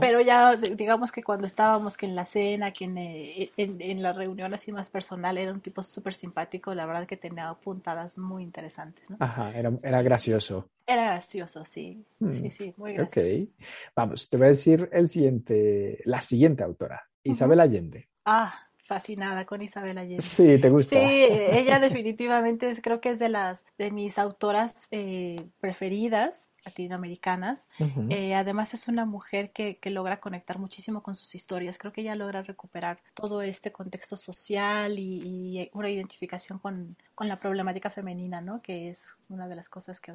[0.00, 4.12] pero ya digamos que cuando estábamos que en la cena, que en, eh, en, la
[4.12, 8.42] reunión así más personal, era un tipo súper simpático, la verdad que tenía puntadas muy
[8.42, 9.04] interesantes.
[9.18, 10.68] Ajá, era, era gracioso.
[10.86, 12.04] Era gracioso, sí.
[12.18, 13.30] Sí, mm, sí, muy gracioso.
[13.30, 13.66] Ok.
[13.96, 18.08] Vamos, te voy a decir el siguiente, la siguiente autora, Isabel Allende.
[18.24, 18.54] Ah,
[18.86, 20.22] fascinada con Isabel Allende.
[20.22, 20.96] Sí, ¿te gusta?
[20.96, 26.50] Sí, ella definitivamente es, creo que es de las de mis autoras eh, preferidas.
[26.64, 27.66] Latinoamericanas.
[28.10, 31.78] Eh, además es una mujer que, que, logra conectar muchísimo con sus historias.
[31.78, 37.36] Creo que ella logra recuperar todo este contexto social y, una identificación con, con, la
[37.36, 38.60] problemática femenina, ¿no?
[38.62, 40.12] Que es una de las cosas que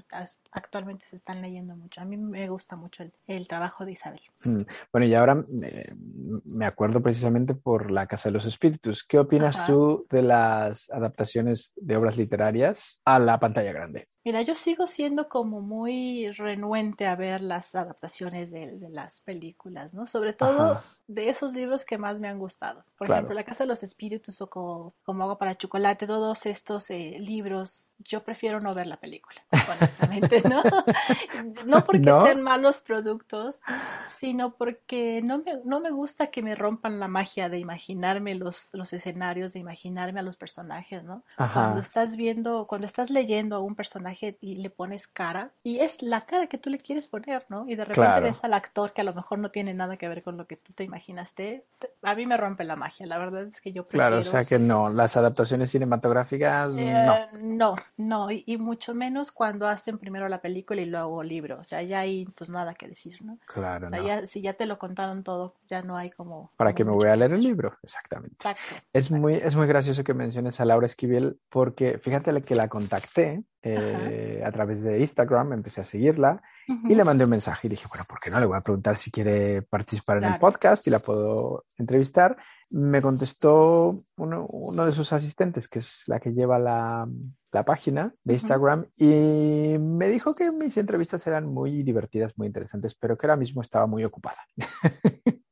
[0.52, 2.02] actualmente se están leyendo mucho.
[2.02, 4.22] A mí me gusta mucho el, el trabajo de Isabel.
[4.44, 5.44] Mm, bueno, y ahora
[6.46, 9.04] me acuerdo precisamente por La Casa de los Espíritus.
[9.04, 14.08] ¿Qué opinas tú de las adaptaciones de obras literarias a la pantalla grande?
[14.26, 20.08] Mira, yo sigo siendo como muy renuente a ver las adaptaciones de, las películas, ¿no?
[20.08, 22.84] Sobre todo de esos libros que más me han gustado.
[22.98, 26.90] Por ejemplo, La Casa de los Espíritus o como, como Agua para Chocolate, todos estos
[26.90, 30.64] eh, libros, yo prefiero no ver la película, honestamente, ¿no?
[31.66, 33.62] no porque sean malos productos,
[34.20, 38.70] sino porque no me, no me gusta que me rompan la magia de imaginarme los,
[38.74, 41.24] los escenarios, de imaginarme a los personajes, ¿no?
[41.38, 44.09] Cuando estás viendo, cuando estás leyendo a un personaje,
[44.42, 47.68] y le pones cara y es la cara que tú le quieres poner, ¿no?
[47.68, 50.24] Y de repente ves al actor que a lo mejor no tiene nada que ver
[50.24, 51.66] con lo que tú te imaginaste.
[52.02, 54.08] A mí me rompe la magia, la verdad es que yo prefiero...
[54.08, 57.28] Claro, o sea que no, las adaptaciones cinematográficas eh, no.
[57.40, 61.64] No, no, y, mucho menos cuando hacen primero la película y luego el libro, o
[61.64, 63.38] sea, ya hay pues nada que decir, ¿no?
[63.46, 63.90] Claro,
[64.28, 66.52] si ya te lo contaron todo, ya no hay como...
[66.58, 67.78] ¿Para qué me voy a leer el libro?
[67.84, 68.36] Exactamente.
[68.36, 72.68] Exacto, es, Muy, es muy gracioso que menciones a Laura Esquivel porque fíjate que la
[72.68, 77.72] contacté eh, a través de Instagram, empecé a seguirla y le mandé un mensaje y
[77.72, 78.40] dije, bueno, ¿por qué no?
[78.40, 82.38] Le voy a preguntar si quiere participar en el podcast y la puedo entrevistar.
[82.70, 87.08] Me contestó uno, uno, de sus asistentes, que es la que lleva la,
[87.52, 92.96] la página de Instagram, y me dijo que mis entrevistas eran muy divertidas, muy interesantes,
[92.96, 94.38] pero que ahora mismo estaba muy ocupada.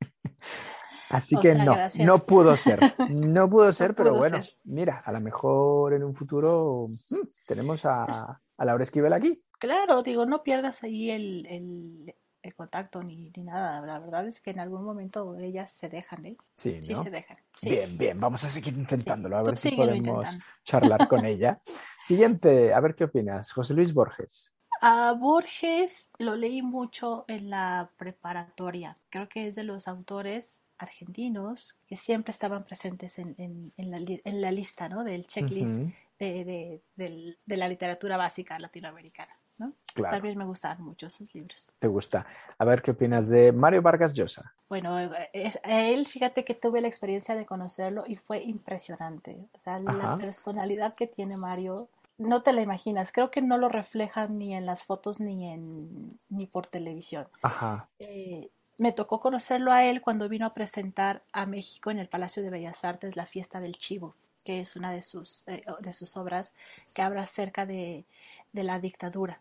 [1.09, 2.79] Así que no, no pudo ser.
[3.09, 7.15] No pudo ser, pero bueno, mira, a lo mejor en un futuro mm,
[7.47, 9.37] tenemos a, a, Laura Esquivel aquí.
[9.59, 13.81] Claro, digo, no pierdas ahí el, el, el contacto ni, ni, nada.
[13.85, 16.37] La verdad es que en algún momento ellas se dejan, ¿eh?
[16.55, 17.37] Sí, sí se dejan.
[17.61, 20.27] Bien, bien, vamos a seguir intentándolo, a ver si podemos
[20.63, 21.61] charlar con ella.
[22.03, 23.51] Siguiente, a ver qué opinas.
[23.51, 24.53] José Luis Borges.
[24.81, 28.97] A Borges lo leí mucho en la preparatoria.
[29.09, 34.41] Creo que es de los autores argentinos que siempre estaban presentes en, en, la, en
[34.41, 35.03] la, lista ¿no?
[35.03, 35.75] del checklist
[36.19, 39.33] de, de, de, la literatura básica latinoamericana.
[39.57, 39.73] ¿no?
[39.95, 41.71] También me gustaban mucho sus libros.
[41.79, 42.27] ¿Te gusta?
[42.59, 44.53] A ver, ¿qué opinas de Mario Vargas Llosa?
[44.69, 44.99] Bueno,
[45.33, 49.47] es, él, fíjate que tuve la experiencia de conocerlo y fue impresionante.
[49.53, 53.11] O sea, la personalidad que tiene Mario no te la imaginas.
[53.11, 57.27] Creo que no lo reflejan ni en las fotos ni en ni por televisión.
[57.41, 57.89] Ajá.
[57.99, 62.43] Eh, me tocó conocerlo a él cuando vino a presentar a México en el Palacio
[62.43, 64.15] de Bellas Artes la fiesta del Chivo,
[64.45, 66.53] que es una de sus, eh, de sus obras
[66.95, 68.05] que habla acerca de,
[68.53, 69.39] la dictadura.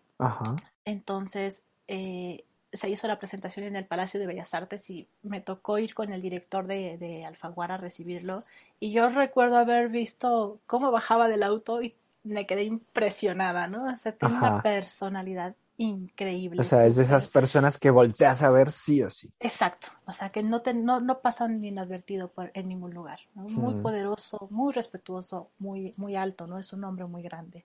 [0.85, 5.79] Entonces, eh, se hizo la presentación en el Palacio de Bellas Artes y me tocó
[5.79, 8.43] ir con el director de, de Alfaguara a recibirlo.
[8.81, 13.93] Y yo recuerdo haber visto cómo bajaba del auto y me quedé impresionada, ¿no?
[13.93, 16.61] O sea, tiene una personalidad increíble.
[16.61, 19.31] O sea, es de esas personas que volteas a ver sí o sí.
[19.41, 23.21] Exacto, o sea, que no, te, no, no pasan inadvertido por, en ningún lugar.
[23.35, 26.59] Muy poderoso, muy respetuoso, muy, muy alto, ¿no?
[26.59, 27.65] Es un hombre muy grande.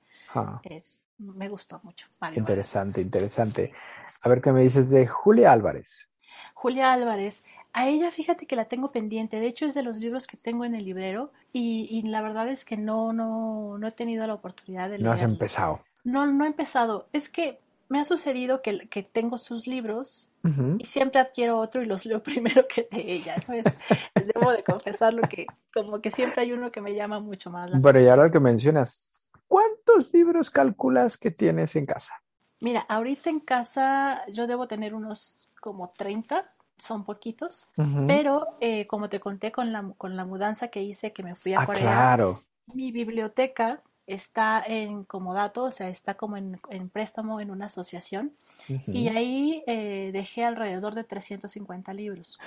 [0.64, 2.08] Es, me gustó mucho.
[2.36, 3.72] interesante, interesante.
[4.24, 6.08] A ver qué me dices de Julia Álvarez.
[6.54, 7.44] Julia Álvarez,
[7.74, 10.66] a ella fíjate que la tengo pendiente, de hecho es de los libros que tengo
[10.66, 14.36] en el librero y, y la verdad es que no, no, no he tenido la
[14.36, 15.80] oportunidad de No has empezado.
[16.04, 17.08] No, no he empezado.
[17.14, 17.60] Es que
[17.92, 20.30] me ha sucedido que, que tengo sus libros
[20.80, 23.36] y siempre adquiero otro y los leo primero que de ella.
[24.16, 27.82] debo de confesarlo que como que siempre hay uno que me llama mucho más.
[27.82, 32.14] bueno, y ahora que mencionas, ¿cuántos libros calculas que tienes en casa?
[32.62, 37.68] Mira, ahorita en casa yo debo tener unos como 30, son poquitos,
[38.08, 41.54] pero eh, como te conté con la, con la mudanza que hice, que me fui
[41.54, 42.38] a ah, Claro.
[42.74, 43.82] Mi biblioteca
[44.14, 46.60] está en comodato, o sea, está como en,
[46.92, 48.34] préstamo en una asociación.
[48.88, 52.38] Y ahí eh, dejé alrededor de 350 libros.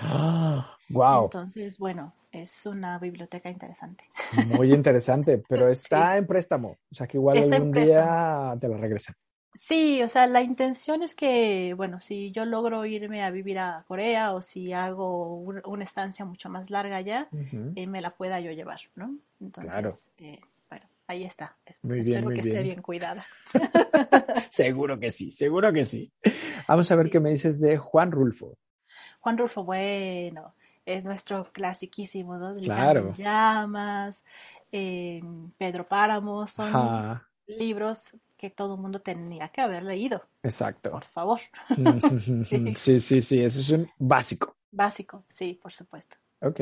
[0.89, 1.25] ¡Wow!
[1.25, 4.05] Entonces, bueno, es una biblioteca interesante.
[4.47, 6.77] Muy interesante, pero está en préstamo.
[6.91, 9.15] O sea, que igual algún día te lo regresan.
[9.55, 13.85] Sí, o sea, la intención es que, bueno, si yo logro irme a vivir a
[13.87, 17.29] Corea o si hago una estancia mucho más larga allá,
[17.77, 19.15] eh, me la pueda yo llevar, ¿no?
[19.41, 19.97] Entonces, claro.
[20.19, 20.41] Eh,
[21.07, 21.57] ahí está.
[21.83, 23.25] Muy Espero bien, que esté bien cuidada.
[24.51, 26.13] seguro que sí, seguro que sí.
[26.69, 28.57] Vamos a ver qué me dices de Juan Rulfo.
[29.21, 32.55] Juan Rulfo, bueno, es nuestro clasiquísimo, ¿no?
[32.61, 33.13] Claro.
[33.15, 34.23] Llamas,
[34.71, 40.23] Pedro Páramo, son libros que todo el mundo tenía que haber leído.
[40.43, 40.91] Exacto.
[40.91, 41.41] Por favor.
[42.77, 44.57] sí, sí, sí, eso es un básico.
[44.71, 46.17] Básico, sí, por supuesto.
[46.41, 46.61] Ok.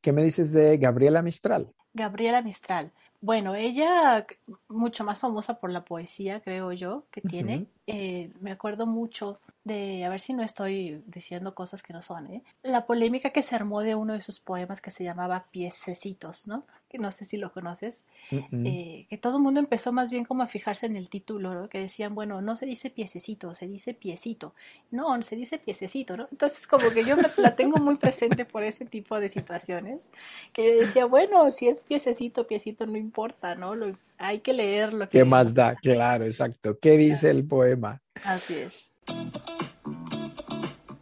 [0.00, 1.72] ¿Qué me dices de Gabriela Mistral?
[1.92, 2.92] Gabriela Mistral.
[3.20, 4.26] Bueno, ella
[4.68, 7.66] mucho más famosa por la poesía, creo yo, que tiene.
[7.86, 12.26] Eh, me acuerdo mucho de, a ver si no estoy diciendo cosas que no son,
[12.32, 12.42] ¿eh?
[12.62, 16.64] la polémica que se armó de uno de sus poemas que se llamaba Piececitos, ¿no?
[16.88, 20.42] Que no sé si lo conoces, eh, que todo el mundo empezó más bien como
[20.42, 21.68] a fijarse en el título, ¿no?
[21.68, 24.54] Que decían, bueno, no se dice piececito, se dice piecito.
[24.90, 26.28] No, se dice piececito, ¿no?
[26.32, 30.08] Entonces como que yo la tengo muy presente por ese tipo de situaciones,
[30.54, 33.74] que yo decía, bueno, si es piececito, piecito, no importa, ¿no?
[33.74, 35.08] Lo, hay que leerlo.
[35.08, 35.76] ¿Qué más da?
[35.76, 36.78] Claro, exacto.
[36.80, 38.00] ¿Qué dice el poema?
[38.24, 38.90] Así es.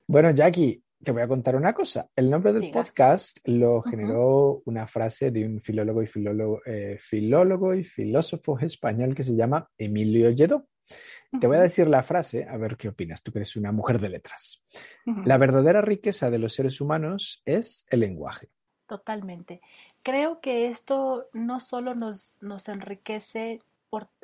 [0.09, 2.09] Bueno, Jackie, te voy a contar una cosa.
[2.17, 7.75] El nombre del podcast lo generó una frase de un filólogo y filólogo, eh, filólogo
[7.75, 10.67] y filósofo español que se llama Emilio Lledó.
[11.41, 14.01] Te voy a decir la frase, a ver qué opinas, tú que eres una mujer
[14.01, 14.65] de letras.
[15.25, 18.49] La verdadera riqueza de los seres humanos es el lenguaje.
[18.87, 19.61] Totalmente.
[20.03, 23.61] Creo que esto no solo nos, nos enriquece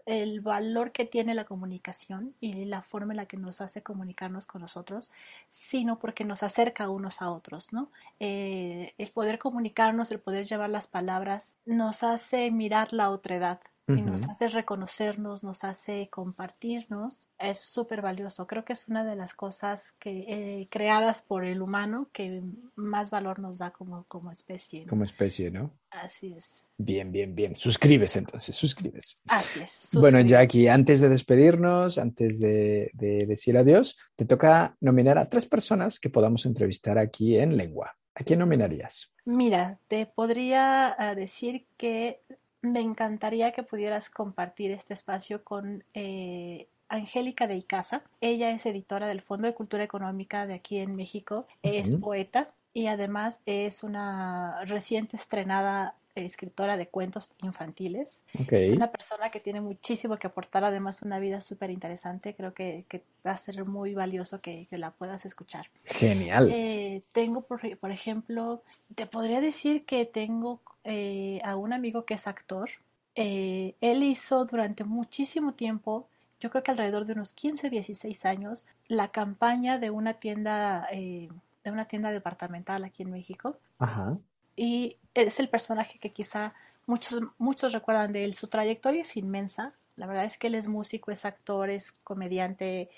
[0.07, 4.47] el valor que tiene la comunicación y la forma en la que nos hace comunicarnos
[4.47, 5.11] con nosotros,
[5.51, 7.91] sino porque nos acerca unos a otros, ¿no?
[8.21, 13.61] Eh, el poder comunicarnos, el poder llevar las palabras, nos hace mirar la otredad,
[13.99, 18.47] y nos hace reconocernos, nos hace compartirnos, es súper valioso.
[18.47, 22.43] Creo que es una de las cosas que eh, creadas por el humano que
[22.75, 24.87] más valor nos da como, como especie.
[24.87, 25.71] Como especie, ¿no?
[25.91, 26.63] Así es.
[26.79, 27.55] Bien, bien, bien.
[27.55, 29.19] Suscribes entonces, suscribes.
[29.29, 29.91] Así es.
[29.93, 35.47] Bueno, Jackie, antes de despedirnos, antes de, de decir adiós, te toca nominar a tres
[35.47, 37.95] personas que podamos entrevistar aquí en Lengua.
[38.15, 39.11] ¿A quién nominarías?
[39.25, 42.21] Mira, te podría ah, decir que
[42.63, 48.03] me encantaría que pudieras compartir este espacio con eh, Angélica de Icaza.
[48.21, 52.87] Ella es editora del Fondo de Cultura Económica de aquí en México, es poeta y
[52.87, 58.21] además es una reciente estrenada escritora de cuentos infantiles.
[58.51, 62.35] Es una persona que tiene muchísimo que aportar, además una vida súper interesante.
[62.35, 62.85] Creo que,
[63.27, 65.69] va a ser muy valioso que, la puedas escuchar.
[65.85, 66.51] Genial.
[66.53, 68.63] Eh, tengo, por, por, ejemplo,
[68.95, 72.71] te podría decir que tengo eh, a un amigo que es actor.
[73.15, 76.09] Eh, él hizo durante muchísimo tiempo,
[76.41, 81.31] yo creo que alrededor de unos 15, 16 años, la campaña de una tienda, de
[81.71, 83.57] una tienda departamental aquí en México.
[83.79, 84.19] Ajá
[84.57, 86.55] y es el personaje que quizá
[86.87, 88.35] muchos, muchos recuerdan de él.
[88.35, 89.73] Su trayectoria es inmensa.
[89.97, 92.89] La verdad es que él es músico, es actor, es comediante,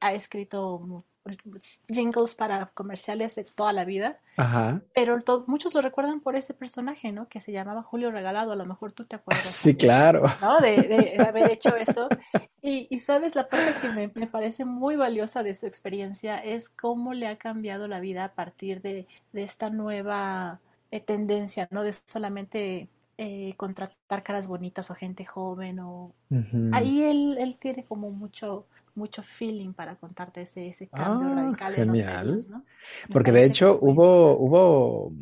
[0.00, 1.04] ha escrito
[1.88, 4.18] jingles para comerciales de toda la vida.
[4.36, 4.80] Ajá.
[4.94, 7.28] Pero muchos lo recuerdan por ese personaje, ¿no?
[7.28, 8.52] Que se llamaba Julio Regalado.
[8.52, 9.44] A lo mejor tú te acuerdas.
[9.44, 10.24] Sí, claro.
[10.40, 10.58] ¿No?
[10.60, 12.08] De, haber hecho eso.
[12.62, 17.14] Y, sabes, la parte que me, me, parece muy valiosa de su experiencia es cómo
[17.14, 20.60] le ha cambiado la vida a partir de, de esta nueva
[20.90, 21.82] eh, tendencia, ¿no?
[21.82, 26.14] De solamente eh, contratar caras bonitas o gente joven o
[26.72, 31.74] ahí él, él tiene como mucho mucho feeling para contarte ese, ese cambio ah, radical
[31.74, 32.28] genial.
[32.28, 32.64] en los ¿no?
[33.12, 35.12] Porque de hecho hubo, hubo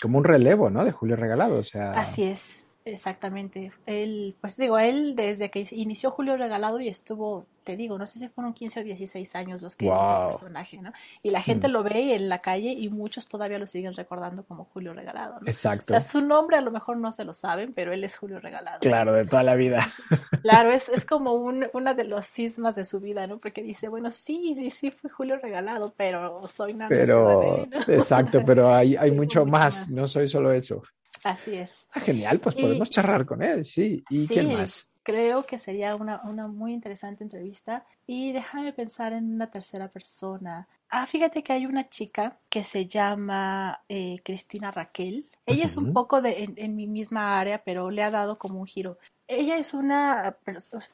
[0.00, 0.84] como un relevo, ¿no?
[0.84, 1.92] De Julio Regalado, o sea.
[1.92, 2.61] Así es.
[2.84, 3.72] Exactamente.
[3.86, 8.18] Él, pues digo, él desde que inició Julio Regalado y estuvo, te digo, no sé
[8.18, 10.92] si fueron 15 o 16 años los que inició el personaje, ¿no?
[11.22, 11.70] Y la gente mm.
[11.70, 15.46] lo ve en la calle y muchos todavía lo siguen recordando como Julio Regalado, ¿no?
[15.46, 15.94] Exacto.
[15.94, 18.40] O sea, su nombre a lo mejor no se lo saben, pero él es Julio
[18.40, 18.80] Regalado.
[18.80, 19.84] Claro, de toda la vida.
[20.42, 23.38] Claro, es, es como un, una de los sismas de su vida, ¿no?
[23.38, 28.74] Porque dice, bueno, sí, sí, sí fue Julio Regalado, pero soy nada Pero, exacto, pero
[28.74, 30.82] hay, hay mucho, más, no soy solo eso.
[31.24, 31.86] Así es.
[31.92, 34.04] Ah, genial, pues podemos charlar con él, sí.
[34.10, 34.88] ¿Y quién más?
[35.04, 37.84] Creo que sería una, una muy interesante entrevista.
[38.06, 40.68] Y déjame pensar en una tercera persona.
[40.94, 45.26] Ah, fíjate que hay una chica que se llama eh, Cristina Raquel.
[45.46, 48.66] Ella es un poco de, en, mi misma área, pero le ha dado como un
[48.66, 48.98] giro.
[49.26, 50.36] Ella es una,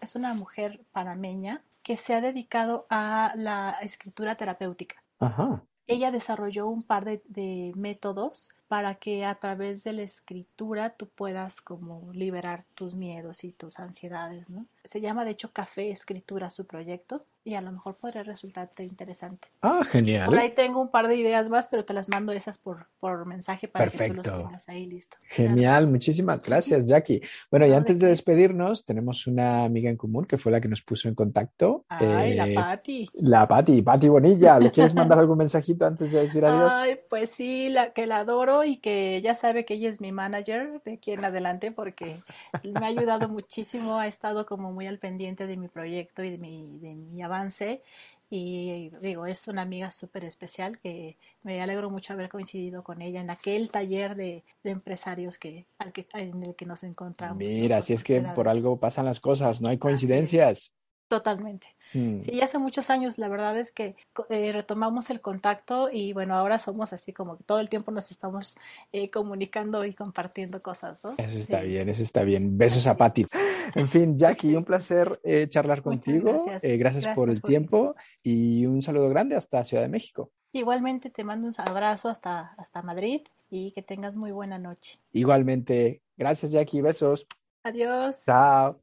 [0.01, 5.03] es una mujer panameña que se ha dedicado a la escritura terapéutica.
[5.19, 5.63] Ajá.
[5.87, 11.09] Ella desarrolló un par de, de métodos para que a través de la escritura tú
[11.09, 14.67] puedas como liberar tus miedos y tus ansiedades, ¿no?
[14.85, 19.49] Se llama de hecho Café Escritura su proyecto y a lo mejor podría resultarte interesante.
[19.63, 20.27] Ah, genial.
[20.27, 23.25] Por ahí tengo un par de ideas más, pero te las mando esas por, por
[23.25, 25.17] mensaje para que tú los tengas ahí listo.
[25.23, 27.23] Genial, muchísimas gracias, Jackie.
[27.51, 30.83] Bueno, y antes de despedirnos, tenemos una amiga en común que fue la que nos
[30.83, 31.87] puso en contacto.
[31.89, 33.09] Ay, la eh, Patti.
[33.15, 34.59] La Patti, Patti Bonilla.
[34.59, 36.71] ¿Le quieres mandar algún mensajito antes de decir adiós?
[36.75, 40.13] Ay, pues sí, la que la adoro y que ya sabe que ella es mi
[40.13, 42.23] manager de aquí en adelante porque
[42.63, 46.39] me ha ayudado muchísimo, ha estado como muy al pendiente de mi proyecto y de
[46.39, 47.83] mi, de mi avance
[48.31, 53.21] y digo, es una amiga súper especial que me alegro mucho haber coincidido con ella
[53.21, 57.39] en aquel taller de, empresarios que, al que, en el que nos encontramos.
[57.39, 60.73] Mira, si es que por algo pasan las cosas, no hay coincidencias.
[61.09, 61.67] Totalmente.
[61.95, 62.23] Mm.
[62.25, 63.97] Sí, hace muchos años la verdad es que
[64.29, 68.11] eh, retomamos el contacto y bueno, ahora somos así como que todo el tiempo nos
[68.11, 68.57] estamos
[68.93, 71.15] eh, comunicando y compartiendo cosas, ¿no?
[71.17, 72.59] Eso está bien, eso está bien.
[72.59, 73.27] Besos a Pati.
[73.75, 76.43] En fin, Jackie, un placer eh, charlar contigo.
[76.47, 76.79] Gracias.
[76.79, 77.15] gracias.
[77.15, 80.31] por el tiempo y un saludo grande hasta Ciudad de México.
[80.53, 84.99] Igualmente te mando un abrazo hasta, hasta Madrid y que tengas muy buena noche.
[85.13, 86.01] Igualmente.
[86.17, 86.81] Gracias, Jackie.
[86.81, 87.27] Besos.
[87.63, 88.25] Adiós.
[88.25, 88.81] Chao.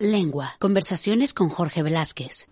[0.00, 0.50] Lengua.
[0.58, 2.48] Conversaciones con Jorge Velázquez.